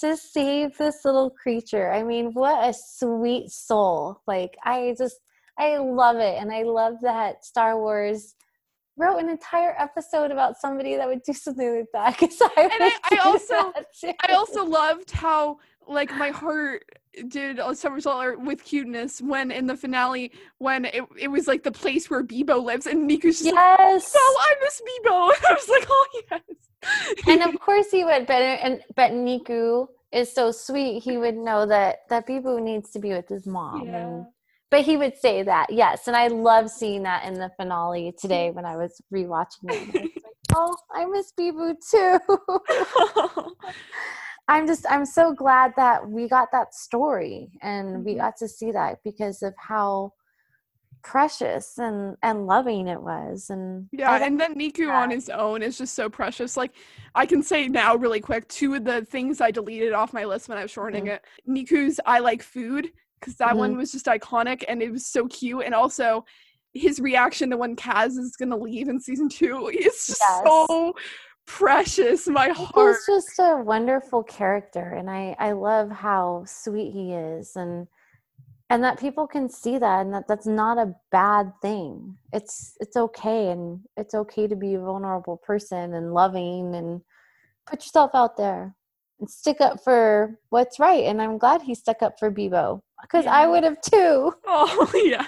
[0.00, 1.92] to save this little creature.
[1.92, 4.22] I mean, what a sweet soul.
[4.26, 5.16] Like I just
[5.56, 8.34] I love it and I love that Star Wars
[8.96, 12.72] wrote an entire episode about somebody that would do something like that because I, And
[12.80, 13.72] I- I also-
[14.28, 16.84] I also loved how like my heart
[17.28, 21.70] did a somersault with cuteness when in the finale when it, it was like the
[21.70, 24.12] place where Bibo lives and Neeku's just like, yes.
[24.16, 25.28] Oh I miss Bebo.
[25.28, 26.40] And I was like oh yes.
[27.28, 31.66] And of course he would but and but Neeku is so sweet he would know
[31.66, 33.96] that that Bibo needs to be with his mom Yeah.
[34.06, 34.26] and
[34.74, 38.50] but he would say that yes and I love seeing that in the finale today
[38.50, 42.18] when I was rewatching it I was like, oh I miss Bibo too
[44.48, 48.18] I'm just I'm so glad that we got that story and we Mhm.
[48.18, 50.12] got to see that because of how
[51.04, 55.78] precious and and loving it was and Yeah, and then Neeku on his own is
[55.78, 56.56] just so precious.
[56.56, 56.72] Like
[57.14, 60.48] I can say now really quick, two of the things I deleted off my list
[60.48, 61.14] when I was shortening Mhm.
[61.14, 61.24] it.
[61.48, 62.90] Neeku's I like food,
[63.24, 63.78] because that one mm-hmm.
[63.78, 65.64] was just iconic and it was so cute.
[65.64, 66.24] And also
[66.74, 70.42] his reaction to when Kaz is gonna leave in season two is just Yes.
[70.44, 70.94] so
[71.46, 72.26] precious.
[72.26, 72.96] My heart.
[73.06, 77.86] He's just a wonderful character, and I I love how sweet he is, and
[78.70, 82.16] and that people can see that, and that that's not a bad thing.
[82.32, 87.02] It's it's okay, and it's okay to be a vulnerable person and loving, and
[87.66, 88.74] put yourself out there.
[89.26, 91.04] Stick up for what's right.
[91.04, 94.34] And I'm glad he stuck up for Bibo because I would have too.
[94.46, 95.26] Oh yeah.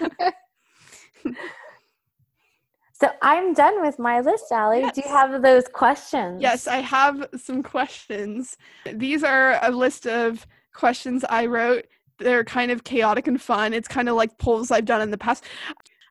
[2.98, 4.88] So I'm done with my list, Ally.
[4.90, 6.40] Do you have those questions?
[6.40, 8.56] Yes, I have some questions.
[8.90, 11.84] These are a list of questions I wrote.
[12.18, 13.74] They're kind of chaotic and fun.
[13.74, 15.44] It's kind of like polls I've done in the past.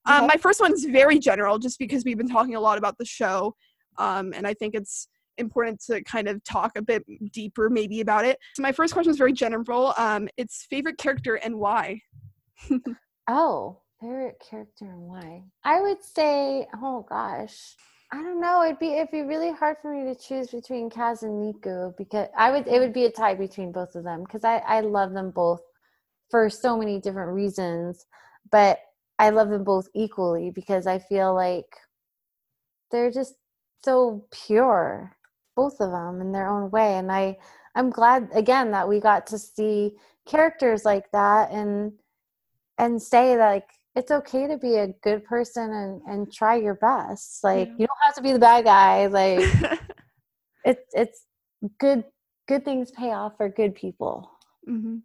[0.05, 0.27] Um, Okay.
[0.27, 3.05] my first one is very general, just because we've been talking a lot about the
[3.05, 3.55] show,
[3.97, 8.25] um, and I think it's important to kind of talk a bit deeper, maybe about
[8.25, 8.37] it.
[8.55, 9.93] So my first question is very general.
[9.97, 12.01] Um, it's favorite character and why.
[13.27, 15.43] Oh, favorite character and why?
[15.63, 17.75] I would say, oh gosh,
[18.11, 18.63] I don't know.
[18.63, 22.27] It'd be it'd be really hard for me to choose between Kaz and Neeku because
[22.37, 25.13] I would it would be a tie between both of them because I I love
[25.13, 25.61] them both
[26.29, 28.05] for so many different reasons,
[28.51, 28.79] but
[29.17, 31.65] I love them both equally because I feel like
[32.91, 33.35] they're just
[33.83, 35.14] so pure,
[35.55, 37.37] both of them in their own way, and I
[37.75, 39.93] I'm glad again that we got to see
[40.25, 41.91] characters like that and
[42.77, 46.75] and say that like it's okay to be a good person and and try your
[46.75, 47.73] best like Yeah.
[47.79, 49.43] you don't have to be the bad guy like
[50.65, 51.25] it's it's
[51.79, 52.03] good
[52.47, 54.29] good things pay off for good people
[54.65, 54.97] hmm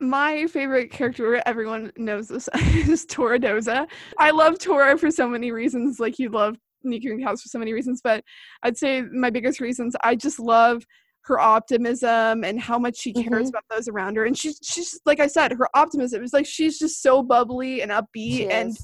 [0.00, 3.86] My favorite character, everyone knows this, is Torra Doza.
[4.18, 7.72] I love Torra for so many reasons, like you love And Kaz for so many
[7.72, 8.24] reasons, but
[8.62, 10.84] I'd say my biggest reasons, I just love
[11.24, 13.50] her optimism and how much she cares Mhm.
[13.50, 14.24] about those around her.
[14.24, 17.90] And she's she's like I said, her optimism is like she's just so bubbly and
[17.90, 18.76] upbeat and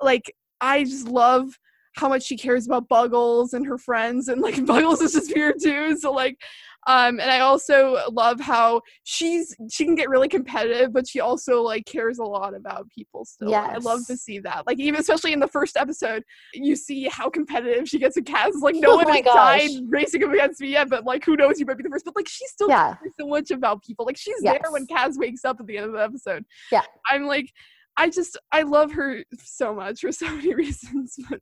[0.00, 1.50] like I just love
[1.96, 5.52] how much she cares about Buggles and her friends and like Buggles is just pure
[5.62, 5.96] too.
[5.98, 6.38] So like
[6.86, 11.62] um and I also love how she's she can get really competitive, but she also
[11.62, 13.54] like cares a lot about people still.
[13.54, 14.66] And I love to see that.
[14.66, 16.22] Like even especially in the first episode,
[16.54, 18.52] you see how competitive she gets with Kaz.
[18.60, 21.66] Like no Oh one has died racing against me yet, but like who knows you
[21.66, 22.04] might be the first.
[22.04, 24.06] But like she still yeah cares so much about people.
[24.06, 26.44] Like she's there when Kaz wakes up at the end of the episode.
[26.70, 26.82] Yeah.
[27.10, 27.52] I'm like
[27.96, 31.16] I just I love her so much for so many reasons.
[31.28, 31.40] But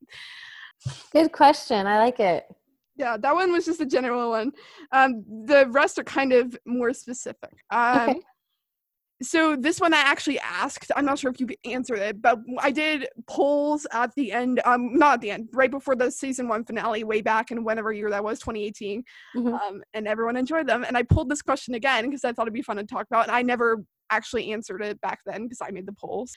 [1.12, 2.44] good question i like it
[2.96, 4.52] yeah, that one was just a general one.
[4.92, 7.52] Um, the rest are kind of more specific.
[7.70, 8.20] Um, Okay.
[9.22, 10.90] So this one I actually asked.
[10.96, 14.60] I'm not sure if you answered it, but I did polls at the end.
[14.64, 17.92] Um, not at the end, right before the season one finale, way back in whenever
[17.92, 19.02] year that was, 2018.
[19.36, 19.54] mm-hmm.
[19.54, 20.84] Um, and everyone enjoyed them.
[20.84, 23.28] And I pulled this question again because I thought it'd be fun to talk about.
[23.28, 26.32] And I never actually answered it back then because I made the polls.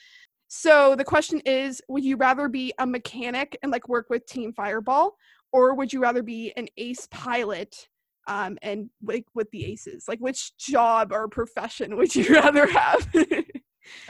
[0.46, 4.52] So the question is: Would you rather be a mechanic and like work with Team
[4.54, 5.16] Fireball,
[5.52, 7.88] or would you rather be an ace pilot
[8.26, 10.04] um, and like with the aces?
[10.08, 13.08] Like, which job or profession would you rather have?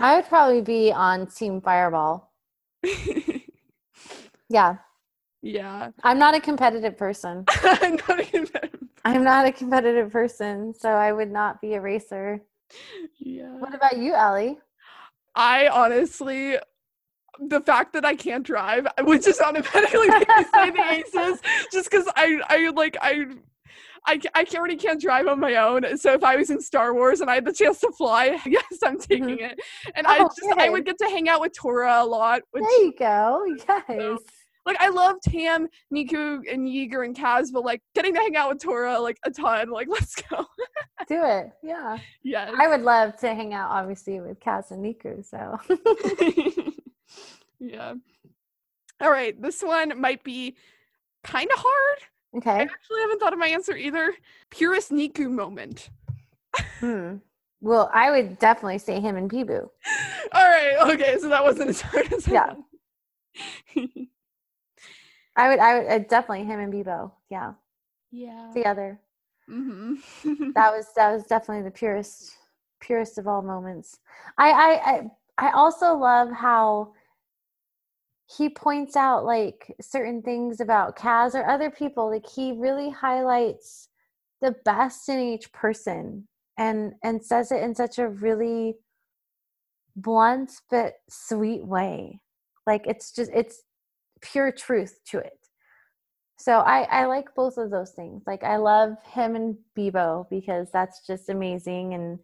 [0.00, 2.32] i would probably be on team fireball
[4.48, 4.74] yeah
[5.40, 8.48] yeah, i'm not a competitive person I'm not even-
[9.04, 12.42] i'm not a competitive person so i would not be a racer
[13.18, 13.50] yeah.
[13.58, 14.58] what about you Ellie?
[15.34, 16.56] I honestly,
[17.40, 21.40] the fact that I can't drive which just automatically make me say the aces,
[21.72, 23.26] just because I, I like I.
[24.06, 25.98] I, I already can't drive on my own.
[25.98, 28.64] So if I was in Star Wars and I had the chance to fly, yes,
[28.82, 29.00] I'm mm-hmm.
[29.00, 29.58] taking it.
[29.96, 32.40] And I Oh, just I would get to hang out with Torra a lot.
[32.52, 33.44] Which there you go
[33.88, 34.20] yes
[34.68, 38.50] like I love Tam, Neeku, and Yeager and Kaz, but like getting to hang out
[38.50, 39.70] with Torra like a ton.
[39.70, 40.46] Like let's go.
[41.08, 42.52] do it yeah yes.
[42.58, 45.24] I would love to hang out, obviously, with Kaz and Neeku.
[45.24, 45.58] So
[47.60, 47.94] yeah.
[49.00, 49.40] All right.
[49.40, 50.56] This one might be
[51.24, 51.98] kind of hard.
[52.36, 52.50] Okay.
[52.50, 54.14] I actually haven't thought of my answer either.
[54.50, 55.90] Purest Neeku moment.
[56.80, 57.16] Hmm.
[57.60, 59.70] Well, I would definitely say him and Bibo.
[60.32, 60.76] All right.
[60.94, 61.18] Okay.
[61.18, 62.46] So that wasn't as hard as I Yeah.
[62.46, 62.58] thought.
[65.36, 67.14] I would, I would uh, definitely him and Bibo.
[67.30, 67.52] Yeah,
[68.10, 68.50] yeah.
[68.52, 68.98] together.
[69.48, 69.94] hmm
[70.54, 72.32] That was that was definitely the purest,
[72.80, 74.00] purest of all moments.
[74.36, 76.92] I, I, I, I also love how
[78.36, 82.10] he points out like certain things about Kaz or other people.
[82.10, 83.88] Like he really highlights
[84.42, 88.76] the best in each person and and says it in such a really
[89.96, 92.20] blunt but sweet way.
[92.66, 93.62] Like it's just it's
[94.20, 95.38] pure truth to it.
[96.36, 98.24] So I I like both of those things.
[98.26, 102.18] Like I love him and Bibo because that's just amazing and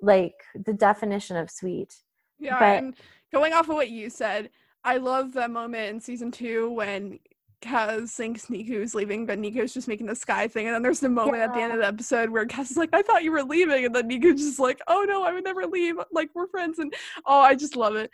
[0.00, 0.34] like
[0.66, 1.94] the definition of sweet.
[2.40, 2.58] Yeah.
[2.58, 2.96] But- and
[3.32, 4.50] going off of what you said,
[4.84, 7.18] I love that moment in season two when
[7.62, 10.66] Kaz thinks Neeku's leaving, but Neeku's just making the sky thing.
[10.66, 12.90] And then there's the moment at the end of the episode where Kaz is like,
[12.92, 13.86] I thought you were leaving.
[13.86, 15.96] And then Neeku's just like, oh no, I would never leave.
[16.12, 16.78] Like, we're friends.
[16.78, 16.92] And
[17.24, 18.10] oh, I just love it.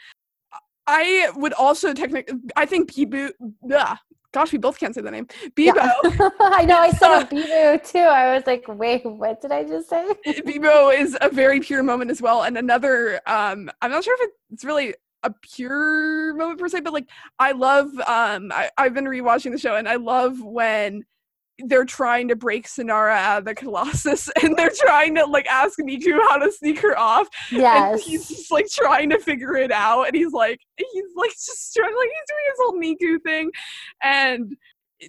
[0.86, 3.30] I would also technically, I think Bibu,
[3.72, 3.98] ugh,
[4.32, 5.26] gosh, we both can't say the name.
[5.56, 5.72] Yeah.
[5.72, 6.30] Bebo.
[6.40, 6.78] I know.
[6.78, 7.98] I said a Bebo too.
[7.98, 10.08] I was like, wait, what did I just say?
[10.26, 12.42] Bebo is a very pure moment as well.
[12.42, 16.92] And another, um, I'm not sure if it's really a pure moment per se, but
[16.92, 17.08] like
[17.38, 21.04] I love um I, I've been rewatching the show and I love when
[21.66, 25.78] they're trying to break Synara out of the Colossus and they're trying to like ask
[25.78, 27.28] Neeku how to sneak her off.
[27.52, 28.02] And Yes.
[28.02, 32.08] he's just like trying to figure it out and he's like he's like just struggling,
[32.08, 33.50] he's doing his whole Neeku thing
[34.02, 34.56] and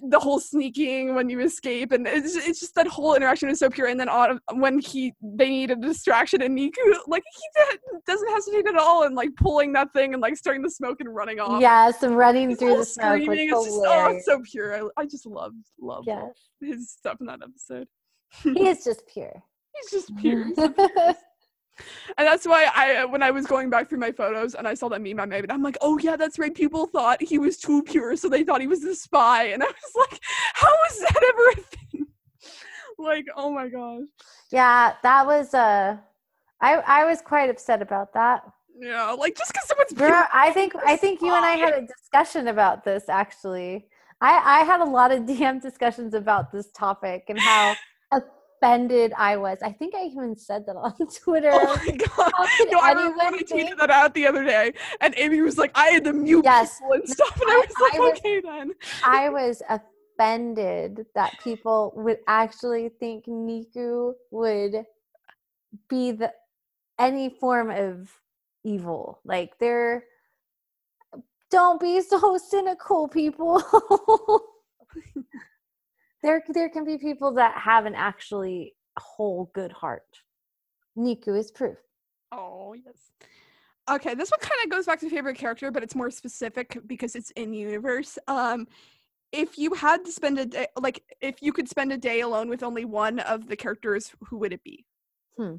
[0.08, 3.68] the whole sneaking when you escape and it's, it's just that whole interaction is so
[3.68, 6.72] pure and then on, when he they need a distraction and Neeku
[7.06, 10.70] like he doesn't hesitate at all and like pulling that thing and like starting the
[10.70, 11.60] smoke and running off.
[11.60, 14.74] Yes, and running through the smoke screaming is just oh it's so pure.
[14.74, 17.88] I, I just love love yes, his stuff in that episode.
[18.42, 19.42] He is just pure.
[19.74, 20.44] he's just pure.
[20.46, 21.14] He's so pure.
[22.18, 24.88] And that's why I, when I was going back through my photos and I saw
[24.90, 26.54] that meme I made, I'm like, oh yeah, that's right.
[26.54, 29.44] People thought he was too pure, so they thought he was a spy.
[29.44, 30.20] And I was like,
[30.54, 32.06] how was that ever a thing?
[32.98, 34.06] like, oh my gosh.
[34.50, 35.96] yeah, that was uh
[36.60, 38.44] I I was quite upset about that.
[38.78, 40.08] Yeah, like just because someone's pure.
[40.08, 43.86] Girl, I think I think you and I had a discussion about this actually.
[44.20, 47.74] I I had a lot of DM discussions about this topic and how
[48.62, 49.58] offended I was.
[49.62, 51.50] I think I even said that on Twitter.
[51.52, 52.32] Oh my god!
[52.70, 56.04] No, I remember tweeted that out the other day, and Amy was like, "I had
[56.04, 56.78] to mute Yes.
[56.78, 58.72] people and stuff," and I I- was like, I was- "Okay then."
[59.04, 64.84] I was offended that people would actually think Neeku would
[65.88, 66.32] be the
[66.98, 68.12] any form of
[68.64, 69.20] evil.
[69.24, 70.04] Like they're
[71.50, 73.62] don't be so cynical, people.
[76.22, 80.02] there there can be people that have an actually whole good heart.
[80.96, 81.78] Neeku is proof.
[82.30, 82.96] Oh yes.
[83.90, 87.16] Okay, this one kind of goes back to favorite character, but it's more specific because
[87.16, 88.16] it's in universe.
[88.28, 88.68] Um,
[89.32, 92.48] if you had to spend a day, like if you could spend a day alone
[92.48, 94.84] with only one of the characters, who would it be?
[95.36, 95.56] Hmm.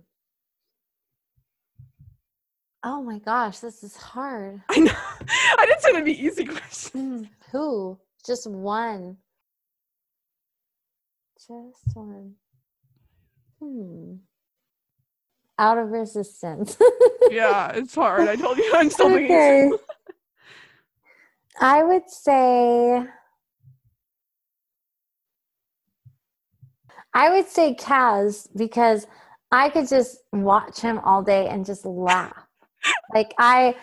[2.85, 4.61] Oh my gosh, this is hard.
[4.69, 4.91] I know.
[5.57, 7.23] I didn't say that'd be easy question.
[7.23, 7.97] Mm, Who?
[8.25, 9.17] Just one.
[11.47, 12.35] Just one.
[13.59, 14.13] Hmm.
[15.59, 16.77] Out of resistance.
[17.29, 18.29] yeah, it's hard.
[18.29, 19.35] I told you I'm still thinking.
[19.35, 19.71] okay.
[21.59, 23.03] I would say.
[27.13, 29.05] I would say Kaz because
[29.51, 32.47] I could just watch him all day and just laugh.
[33.13, 33.75] like I,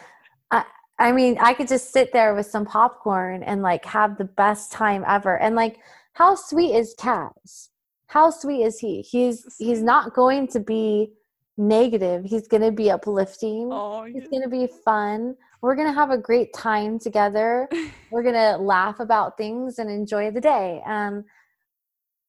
[0.51, 0.65] I,
[0.99, 4.73] I mean, I could just sit there with some popcorn and like have the best
[4.73, 5.39] time ever.
[5.39, 5.79] And like,
[6.13, 7.69] how sweet is Kaz?
[8.07, 9.03] How sweet is he?
[9.03, 11.13] He's he's not going to be
[11.57, 12.25] negative.
[12.25, 13.69] He's going to be uplifting.
[13.73, 15.37] Oh, It's going to be fun.
[15.63, 17.69] We're going to have a great time together.
[18.11, 20.83] We're going to laugh about things and enjoy the day.
[20.87, 21.25] Um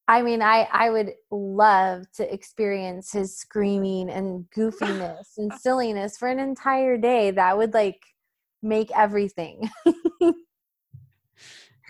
[0.08, 6.28] I mean, I I would love to experience his screaming and goofiness and silliness for
[6.28, 7.30] an entire day.
[7.30, 8.00] That would like
[8.62, 9.70] make everything.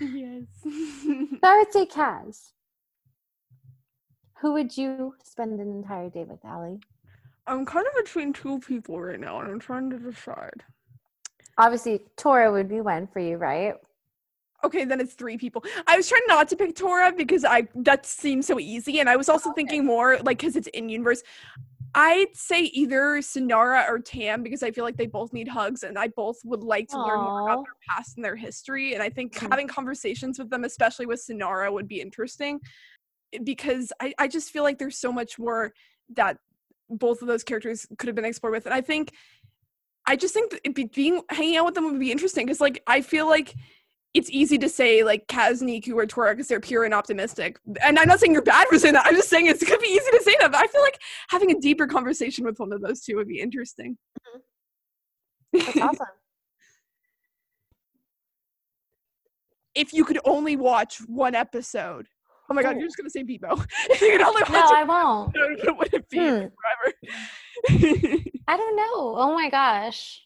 [0.01, 0.45] yes.
[0.63, 2.53] So I would say Kaz.
[4.41, 6.77] Who would you spend an entire day with, Ally?
[7.47, 10.65] I'm kind of between two people right now, and I'm trying to decide.
[11.59, 13.75] Obviously, Torra would be one for you, right?
[14.65, 15.65] Okay, then it's three people.
[15.87, 19.17] I was trying not to pick Torra because I that seems so easy, and I
[19.17, 21.23] was also oh, thinking more like because it's in universe.
[21.95, 25.99] I'd say either Synara or Tam because I feel like they both need hugs, and
[25.99, 28.95] I both would like to learn more about their past and their history.
[28.95, 29.51] And I think Mhm.
[29.51, 32.61] having conversations with them, especially with Synara, would be interesting
[33.33, 35.75] eh, because I, I just feel like there's so much more
[36.15, 36.39] that
[36.89, 38.67] both of those characters could have been explored with.
[38.67, 39.13] And I think
[40.07, 43.03] I just think be, being hanging out with them would be interesting because like I
[43.03, 43.55] feel like
[44.15, 47.59] it's easy to say like Kaz, Neeku, or Torra because they're pure and optimistic.
[47.83, 49.07] And I'm not saying you're bad for saying that.
[49.07, 50.53] I'm just saying it's gonna be easy to say that.
[50.53, 50.99] But I feel like
[51.31, 53.97] having a deeper conversation with one of those two would be interesting.
[55.53, 56.07] That's awesome.
[59.75, 62.07] if you could only watch one episode.
[62.51, 62.81] Oh my god, Ooh.
[62.81, 63.55] you're just gonna say Bibo.
[63.91, 65.35] if you could only watch no, I won't.
[65.53, 66.25] episode, would it be Hmm.
[66.25, 66.95] forever?
[68.49, 69.15] I don't know.
[69.17, 70.21] Oh my gosh.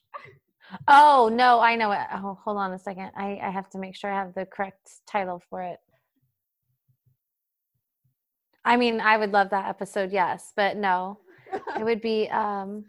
[0.89, 2.07] Oh no, I know it.
[2.13, 3.11] Oh, hold on a second.
[3.17, 5.79] I, I have to make sure I have the correct title for it.
[8.65, 11.19] I mean, I would love that episode, yes, but no.
[11.79, 12.87] It would be um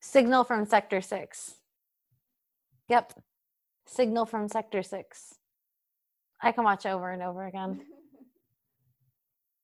[0.00, 1.54] Signal from Sector 6.
[2.88, 3.12] Yep.
[3.86, 5.34] Signal from Sector 6.
[6.40, 7.80] I can watch over and over again.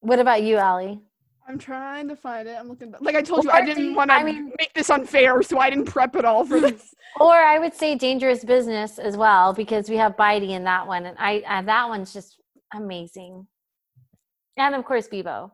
[0.01, 0.97] What about you, Ally?
[1.47, 2.57] I'm trying to find it.
[2.59, 2.95] I'm looking.
[3.01, 5.71] Like I told you, I didn't want to I mean- make this unfair, so I
[5.71, 6.95] didn't prep at all for this.
[7.21, 11.07] Or I would say Dangerous Business as well because we have Bitey in that one,
[11.07, 12.41] and I and that one's just
[12.73, 13.47] amazing.
[14.57, 15.53] And of course, Bibo.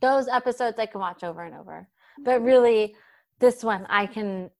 [0.00, 1.88] Those episodes I can watch over and over,
[2.22, 2.44] but mm-hmm.
[2.44, 2.94] really,
[3.38, 4.50] this one I can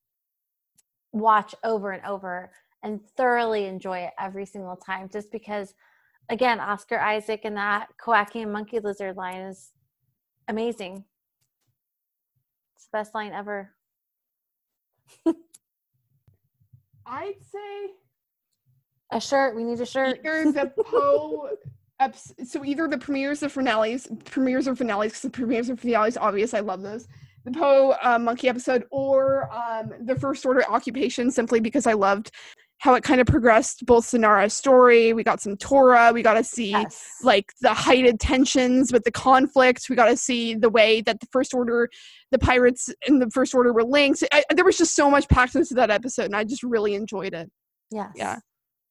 [1.12, 2.50] watch over and over
[2.82, 5.74] and thoroughly enjoy it every single time, just because,
[6.28, 9.72] again, Oscar Isaac and that Kowakian monkey lizard line is
[10.48, 11.04] amazing.
[12.74, 13.70] It's the best line ever.
[17.06, 17.92] I'd say
[19.12, 19.54] A shirt.
[19.54, 20.18] We need a shirt.
[20.24, 21.50] either the Poe.
[22.44, 26.52] so either the premieres or finales, premieres or finales, because the premieres and finales, obvious.
[26.52, 27.06] I love those.
[27.44, 32.32] The Poe uh, monkey episode, or um, the First Order occupation, simply because I loved
[32.78, 35.12] how it kind of progressed both Synara's story.
[35.14, 36.10] We got some Torra.
[36.12, 37.02] We got to see Yes.
[37.22, 39.88] like the heightened tensions with the conflict.
[39.88, 41.88] We got to see the way that the First Order,
[42.32, 44.22] the pirates in the First Order were linked.
[44.30, 47.32] I, there was just so much packed into that episode, and I just really enjoyed
[47.34, 47.50] it.
[47.90, 48.10] yes.
[48.14, 48.38] Yeah.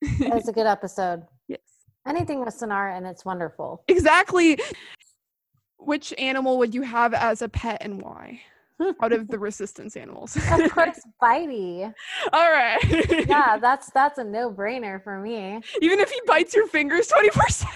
[0.02, 1.24] It was a good episode.
[1.48, 1.60] Yes.
[2.08, 3.84] Anything with Synara and it's wonderful.
[3.88, 4.58] Exactly.
[5.78, 8.42] Which animal would you have as a pet and why?
[9.02, 10.36] Out of the resistance animals.
[10.36, 11.94] Of course, Bitey.
[12.34, 13.28] All right.
[13.28, 15.62] Yeah, that's that's a no-brainer for me.
[15.82, 17.74] Even if he bites your fingers 24 7.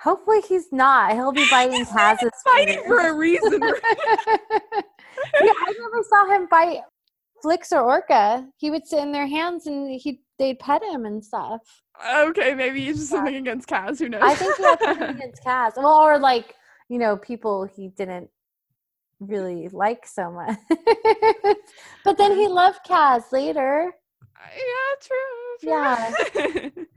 [0.00, 1.14] Hopefully he's not.
[1.14, 3.60] He'll be biting Kaz's Fighting for a reason.
[3.60, 3.70] yeah,
[5.40, 6.80] I never saw him bite
[7.42, 8.46] Flix or Orka.
[8.58, 11.60] He would sit in their hands and he they'd pet him and stuff.
[12.14, 13.98] okay, maybe he's just something against Kaz.
[13.98, 14.20] Who knows?
[14.22, 15.72] I think he had something against Kaz.
[15.76, 16.54] Well, or like,
[16.88, 18.28] you know, people he didn't
[19.20, 20.58] really like so much.
[22.04, 23.92] but then he loved Kaz later.
[24.56, 26.72] yeah, true.
[26.72, 26.86] true.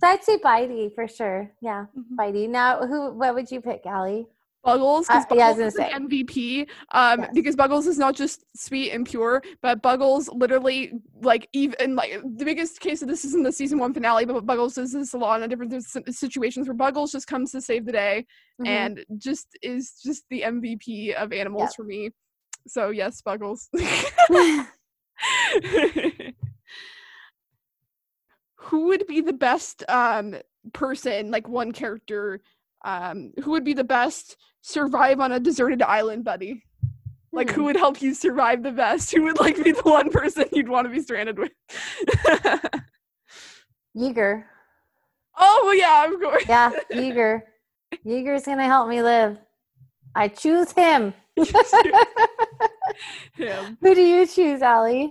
[0.00, 1.50] So I'd say Bitey for sure.
[1.62, 2.16] Yeah, Mhm.
[2.18, 2.48] Bitey.
[2.48, 3.12] Now, who?
[3.12, 4.24] What would you pick, Ally?
[4.64, 6.66] Buggles, because Uh, yeah, Buggles is an MVP.
[6.92, 7.30] Um, Yes.
[7.34, 10.92] because Buggles is not just sweet and pure, but Buggles literally
[11.22, 14.24] like even like the biggest case of this is in the season one finale.
[14.24, 15.74] But Buggles is this a lot in different
[16.14, 18.26] situations where Buggles just comes to save the day
[18.60, 18.66] Mhm.
[18.66, 21.76] and just is just the MVP of animals Yep.
[21.76, 22.10] for me.
[22.66, 23.68] So yes, Buggles.
[28.56, 30.34] who would be the best um
[30.72, 32.40] person like one character
[32.84, 36.62] um who would be the best survive on a deserted island buddy
[37.32, 37.66] like who Hmm.
[37.66, 40.86] would help you survive the best who would like be the one person you'd want
[40.86, 41.50] to be stranded with
[43.96, 44.44] Yeager.
[45.38, 47.42] oh well, yeah of course Yeah, Yeager.
[48.04, 49.38] Yeager's gonna help me live.
[50.14, 51.14] I choose him.
[53.36, 55.08] him Who do you choose, Ally?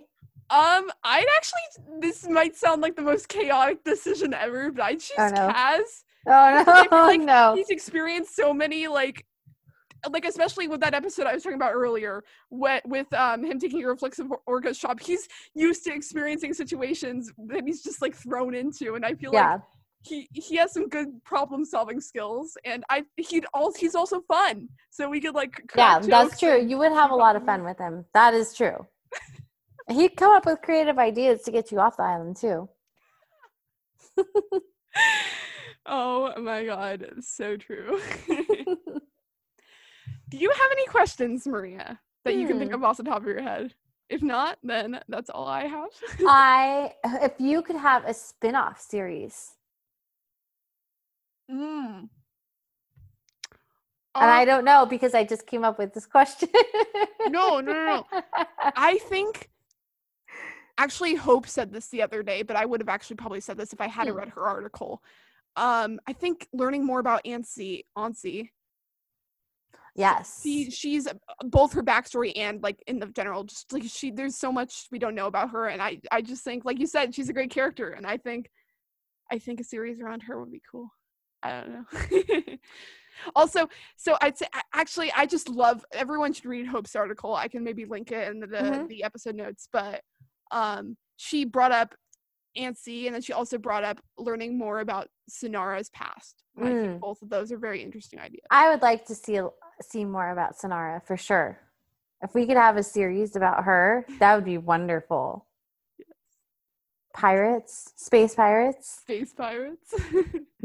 [0.49, 5.17] um i'd actually this might sound like the most chaotic decision ever but i'd choose
[5.17, 5.47] Oh, no.
[5.49, 7.55] kaz Oh I feel no, like no.
[7.55, 9.25] he's experienced so many like
[10.11, 13.83] like especially with that episode I was talking about earlier with, with um him taking
[13.83, 18.95] a reflexive Orka shop he's used to experiencing situations that he's just like thrown into
[18.95, 19.51] and I feel Yeah, like
[20.03, 24.69] he he has some good problem solving skills and I he'd also he's also fun
[24.89, 26.61] so we could like yeah, that's true.
[26.61, 28.05] You would have a lot of fun with him.
[28.13, 28.87] That is true.
[29.89, 32.69] He'd come up with creative ideas to get you off the island too.
[35.85, 37.99] oh my god so true
[40.29, 42.75] do you have any questions Maria that you can think Hmm.
[42.75, 43.73] of off the top of your head
[44.09, 45.89] if not then that's all I have
[46.25, 49.51] I, if you could have a spin-off series,
[51.51, 52.09] Mm.
[54.19, 56.49] and I Uh, don't know because I just came up with this question.
[57.25, 58.07] No, no, no,
[58.75, 59.49] I think
[60.77, 63.73] actually Hope said this the other day, but I would have actually probably said this
[63.73, 64.17] if I hadn't Hmm.
[64.17, 65.03] read her article.
[65.55, 68.49] Um, I think learning more about Aunt Z, Ansi,
[69.95, 70.41] yes.
[70.43, 71.13] she she's uh,
[71.45, 74.99] both her backstory and like in the general, just like she there's so much we
[74.99, 77.51] don't know about her, and I I just think like you said she's a great
[77.51, 78.49] character, and I think
[79.31, 80.89] I think a series around her would be cool.
[81.43, 82.55] I don't know.
[83.35, 87.35] also, so I'd say actually I just love everyone should read Hope's article.
[87.35, 88.87] I can maybe link it in the Mhm.
[88.87, 90.01] the episode notes, but
[90.51, 91.93] um she brought up
[92.55, 96.43] Aunt Z and then she also brought up learning more about Synara's past.
[96.55, 96.81] And I Mm.
[96.81, 98.45] think both of those are very interesting ideas.
[98.51, 99.39] I would like to see
[99.81, 101.59] see more about Synara for sure.
[102.21, 105.45] If we could have a series about her, that would be wonderful.
[107.13, 108.99] Pirates, space pirates.
[109.01, 109.93] Space pirates.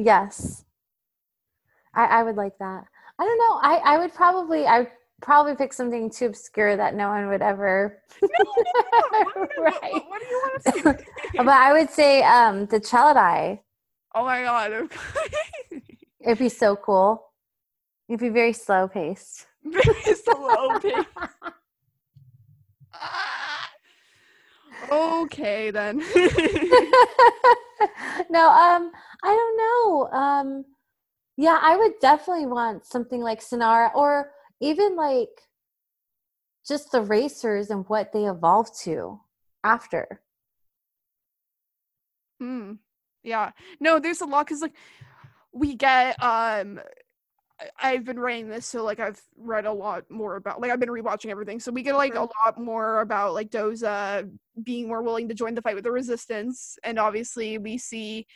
[0.00, 0.64] Yes.
[1.92, 2.84] I, I would like that.
[3.18, 3.58] I don't know.
[3.60, 4.86] I, I would probably I
[5.20, 9.92] probably pick something too obscure that no one would ever what- right.
[9.92, 10.72] what- what do you want to
[11.32, 11.38] see?
[11.38, 13.60] But I would say um the Chelidae.
[14.14, 14.88] oh my god.
[16.20, 17.24] It'd be so cool.
[18.08, 19.46] It'd be very slow paced.
[19.64, 21.04] Very slow pace.
[24.90, 25.98] okay then.
[28.30, 28.92] no, um,
[29.22, 30.08] I don't know.
[30.18, 30.64] Um,
[31.36, 34.30] yeah, I would definitely want something like Synara or
[34.60, 35.48] even like
[36.66, 39.20] just the racers and what they evolved to
[39.64, 40.22] after.
[42.40, 42.74] Hmm.
[43.22, 43.52] Yeah.
[43.80, 44.74] No, there's a lot because like
[45.52, 46.80] we get um
[47.82, 50.90] I've been writing this, so like I've read a lot more about like I've been
[50.90, 51.60] rewatching everything.
[51.60, 52.30] So we get like a Mhm.
[52.46, 54.30] lot more about like Doza
[54.62, 56.78] being more willing to join the fight with the resistance.
[56.84, 58.26] And obviously we see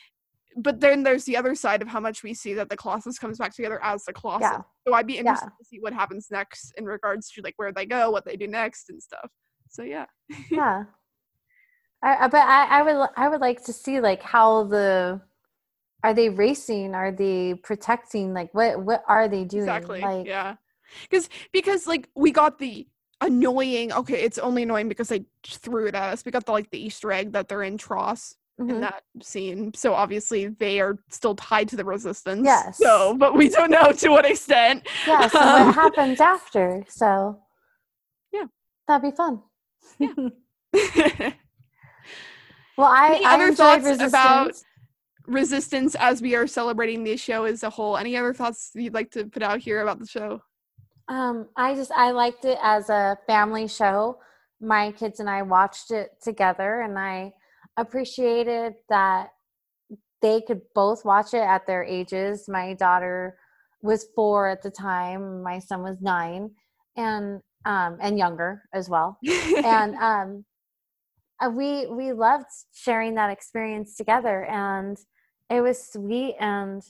[0.56, 3.38] but then there's the other side of how much we see that the Colossus comes
[3.38, 4.42] back together as the Colossus.
[4.42, 4.60] Yeah.
[4.86, 5.58] So I'd be interested Yeah.
[5.58, 8.46] to see what happens next in regards to like where they go, what they do
[8.46, 9.30] next and stuff.
[9.70, 10.06] So yeah.
[10.50, 10.84] yeah.
[12.02, 15.20] I, I but I, I would I would like to see like how the
[16.04, 16.94] are they racing?
[16.94, 18.34] Are they protecting?
[18.34, 19.62] Like what what are they doing?
[19.64, 20.00] Exactly.
[20.00, 20.56] Like yeah.
[21.08, 22.86] Because because like we got the
[23.20, 23.92] annoying.
[23.92, 26.24] Okay, it's only annoying because they threw it at us.
[26.24, 28.36] We got the like the Easter egg that they're in TROS
[28.70, 28.80] in mhm.
[28.80, 29.72] that scene.
[29.74, 32.44] So obviously they are still tied to the resistance.
[32.44, 32.78] Yes.
[32.78, 34.86] So, but we don't know to what extent.
[35.06, 35.26] yeah.
[35.28, 36.84] So Um, what happens after?
[36.88, 37.40] So
[38.32, 38.44] Yeah.
[38.88, 39.42] that'd be fun.
[39.98, 41.30] Yeah.
[42.78, 44.08] Well, I, Any I other thoughts Resistance.
[44.12, 44.52] about-
[45.26, 47.96] resistance as we are celebrating the show as a whole.
[47.98, 50.40] Any other thoughts you'd like to put out here about the show?
[51.08, 54.18] Um, I just I liked it as a family show.
[54.60, 57.34] My kids and I watched it together, and I
[57.76, 59.30] appreciated that
[60.20, 62.48] they could both watch it at their ages.
[62.48, 63.36] My daughter
[63.82, 65.42] was four at the time.
[65.42, 66.50] My son was nine,
[66.96, 69.18] and um, and younger as well.
[69.64, 70.44] and um,
[71.40, 74.96] uh, we we loved sharing that experience together, and
[75.50, 76.82] it was sweet and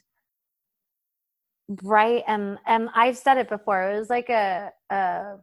[1.69, 3.91] bright and and I've said it before.
[3.91, 5.37] It was like a a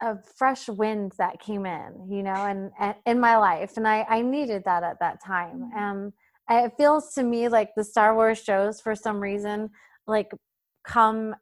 [0.00, 4.06] a fresh wind that came in, you know, and, and in my life, and I
[4.08, 5.70] I needed that at that time.
[5.74, 5.76] Mhm.
[5.76, 6.12] And
[6.50, 9.70] it feels to me like the Star Wars shows, for some reason,
[10.06, 10.32] like
[10.84, 11.34] come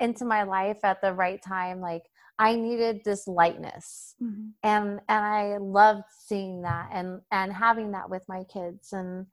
[0.00, 1.80] into my life at the right time.
[1.80, 2.02] Like
[2.38, 4.52] I needed this lightness Mhm.
[4.62, 9.26] and and I loved seeing that and and having that with my kids and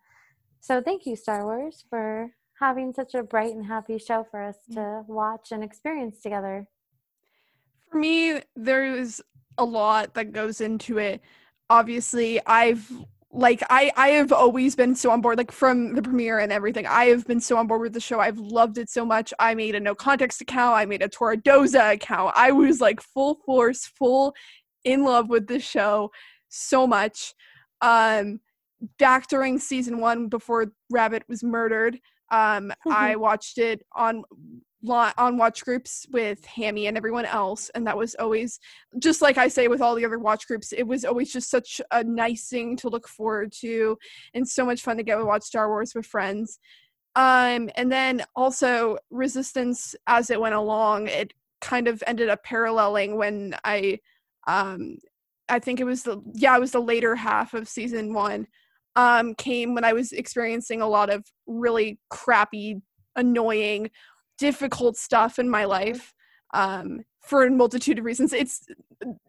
[0.62, 4.56] so thank you Star Wars for having such a bright and happy show for us
[4.72, 6.68] to watch and experience together.
[7.94, 9.22] For me, there's
[9.60, 11.22] a lot that goes into it.
[11.70, 12.91] Obviously, I've
[13.30, 16.88] like I I have always been so on board like from the premiere and everything.
[16.88, 18.20] I have been so on board with the show.
[18.20, 19.32] I've loved it so much.
[19.38, 20.76] I made a no context account.
[20.76, 22.34] I made a Toradoza account.
[22.36, 24.34] I was like full force, full
[24.84, 26.10] in love with this show
[26.50, 27.36] so much.
[27.82, 28.39] Um
[28.98, 32.00] back during season 1 before Rabbit was murdered,
[32.34, 34.24] um I watched it on
[34.90, 38.60] on watch groups with Hammy and everyone else, and that was always
[39.00, 40.74] just like I say with all the other watch groups.
[40.74, 43.98] It was always just such a nice thing to look forward to,
[44.34, 46.60] and so much fun to get to watch Star Wars with friends.
[47.16, 53.18] Um, and then also Resistance as it went along, it kind of ended up paralleling
[53.18, 54.00] when I,
[54.48, 54.98] um,
[55.48, 58.48] I think it was the yeah, it was the later half of season one.
[58.96, 62.82] Um, came when I was experiencing a lot of really crappy,
[63.16, 63.89] annoying,
[64.38, 66.14] difficult stuff in my life
[66.54, 68.34] um, for a multitude of reasons.
[68.34, 68.66] It's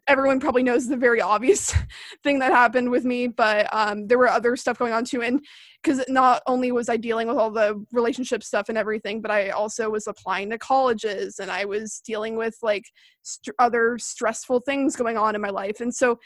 [0.07, 1.73] everyone probably knows the very obvious
[2.23, 5.21] thing that happened with me, but um, there were other stuff going on too.
[5.21, 5.43] And
[5.81, 9.49] because not only was I dealing with all the relationship stuff and everything, but I
[9.49, 12.85] also was applying to colleges and I was dealing with like
[13.21, 15.81] st- other stressful things going on in my life.
[15.81, 16.19] And so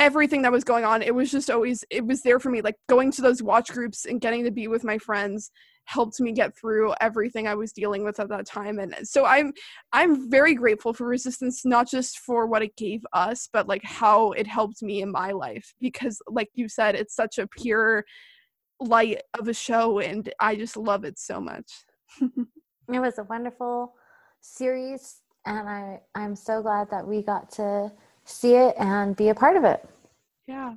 [0.00, 2.62] everything that was going on, it was just always, it was there for me.
[2.62, 5.50] Like going to those watch groups and getting to be with my friends
[5.84, 8.78] helped me get through everything I was dealing with at that time.
[8.78, 9.52] And so I'm
[9.92, 14.32] I'm very grateful for resistance, not just for what it gave us, but like how
[14.32, 15.72] it helped me in my life.
[15.80, 18.04] Because like you said, it's such a pure
[18.80, 21.70] light of a show and I just love it so much.
[22.92, 23.94] It was a wonderful
[24.40, 27.92] series and I I'm so glad that we got to
[28.30, 29.86] see it and be a part of it.
[30.46, 30.74] Yeah.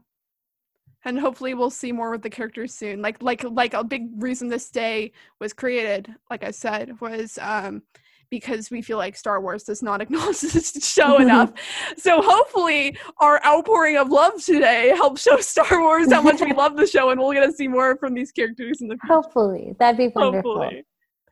[1.05, 3.01] And hopefully we'll see more with the characters soon.
[3.01, 7.83] Like like like a big reason this day was created, like I said, was um
[8.29, 11.51] because we feel like Star Wars does not acknowledge this show enough.
[11.97, 16.75] So hopefully our outpouring of love today helps show Star Wars how much we love
[16.75, 19.13] the show and we'll get to see more from these characters in the future.
[19.13, 19.75] Hopefully.
[19.77, 20.57] That'd be wonderful.
[20.57, 20.83] Hopefully.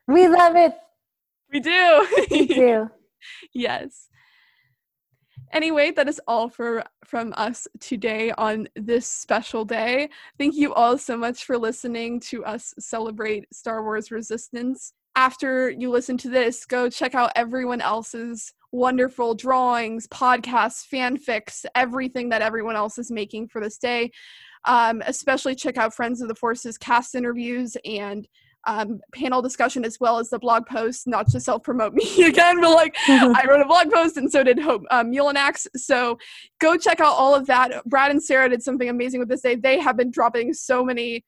[0.06, 0.74] We love it.
[1.52, 2.26] We do.
[2.30, 2.90] We do.
[3.52, 4.08] yes.
[5.52, 10.08] Anyway, that is all for from us today on this special day.
[10.38, 14.94] Thank you all so much for listening to us celebrate Star Wars Resistance.
[15.14, 22.30] after you listen to this, go check out everyone else's wonderful drawings, podcasts, fanfics, everything
[22.30, 24.10] that everyone else is making for this day.
[24.64, 28.26] Um, especially check out Friends of the Forces cast interviews and
[28.66, 32.60] um, panel discussion as well as the blog post, not to self promote me again,
[32.60, 35.66] but like I wrote a blog post and so did Hope um, Mulinax.
[35.76, 36.18] So
[36.60, 37.84] go check out all of that.
[37.86, 39.54] Brad and Sarah did something amazing with this day.
[39.56, 41.24] They have been dropping so many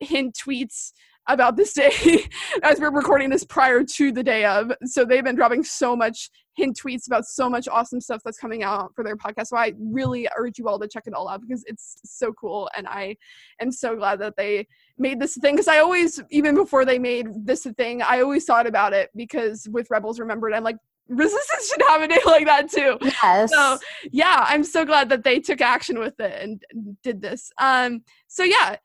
[0.00, 0.92] hint tweets
[1.28, 2.26] about this day
[2.62, 4.72] as we're recording this prior to the day of.
[4.84, 8.64] So they've been dropping so much hint tweets about so much awesome stuff that's coming
[8.64, 9.46] out for their podcast.
[9.46, 12.68] So I really urge you all to check it all out because it's so cool.
[12.76, 13.16] And I
[13.60, 14.66] am so glad that they
[14.98, 18.44] made this thing because I always, even before they made this a thing, I always
[18.44, 20.76] thought about it because with Rebels Remembered, I'm like,
[21.08, 23.78] resistance should have a day like that too yes so
[24.12, 26.62] yeah i'm so glad that they took action with it and
[27.02, 28.76] did this um so yeah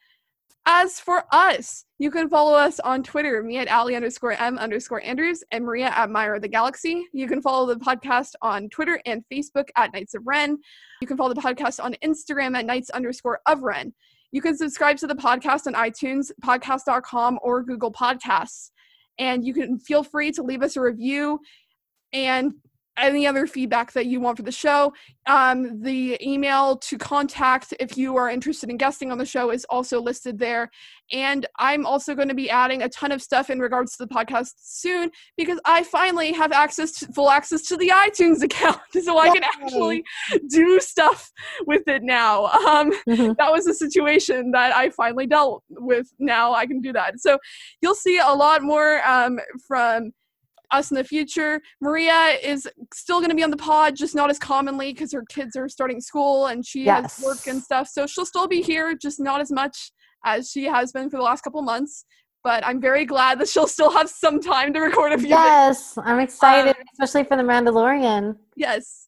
[0.66, 5.04] as for us, you can follow us on Twitter, me at Ali underscore M underscore
[5.04, 7.06] Andrews and Maria at Myra the Galaxy.
[7.12, 10.58] You can follow the podcast on Twitter and Facebook at Knights of Ren.
[11.02, 13.94] You can follow the podcast on Instagram at Knights underscore of Ren.
[14.32, 18.72] You can subscribe to the podcast on iTunes, podcast.com, or Google Podcasts.
[19.20, 21.40] And you can feel free to leave us a review
[22.14, 22.54] and
[22.98, 24.94] any other feedback that you want for the show.
[25.26, 29.66] Um, the email to contact if you are interested in guesting on the show is
[29.66, 30.70] also listed there.
[31.12, 34.14] And I'm also going to be adding a ton of stuff in regards to the
[34.14, 38.80] podcast soon because I finally have access to full access to the iTunes account.
[39.02, 40.04] So I can actually
[40.50, 41.32] do stuff
[41.66, 42.46] with it now.
[42.46, 43.34] Um, mm-hmm.
[43.38, 46.08] That was a situation that I finally dealt with.
[46.20, 47.20] Now I can do that.
[47.20, 47.38] So
[47.82, 50.12] you'll see a lot more um, from
[50.74, 51.62] us in the future.
[51.80, 55.24] Maria is still going to be on the pod, just not as commonly because her
[55.30, 57.18] kids are starting school and she yes.
[57.18, 57.88] has work and stuff.
[57.88, 59.92] So she'll still be here, just not as much
[60.26, 62.06] as she has been for the last couple months.
[62.44, 65.30] But I'm very glad that she'll still have some time to record a few.
[65.30, 68.36] Yes, I'm excited, um, especially for the Mandalorian.
[68.58, 69.03] Yes.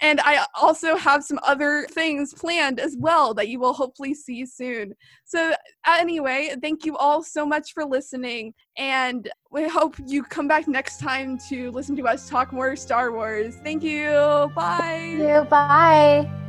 [0.00, 4.46] And I also have some other things planned as well that you will hopefully see
[4.46, 4.94] soon.
[5.24, 5.54] So,
[5.86, 8.54] anyway, thank you all so much for listening.
[8.76, 13.12] And we hope you come back next time to listen to us talk more Star
[13.12, 13.56] Wars.
[13.64, 14.10] Thank you.
[14.54, 14.78] Bye.
[14.80, 15.46] Thank you.
[15.50, 16.47] Bye.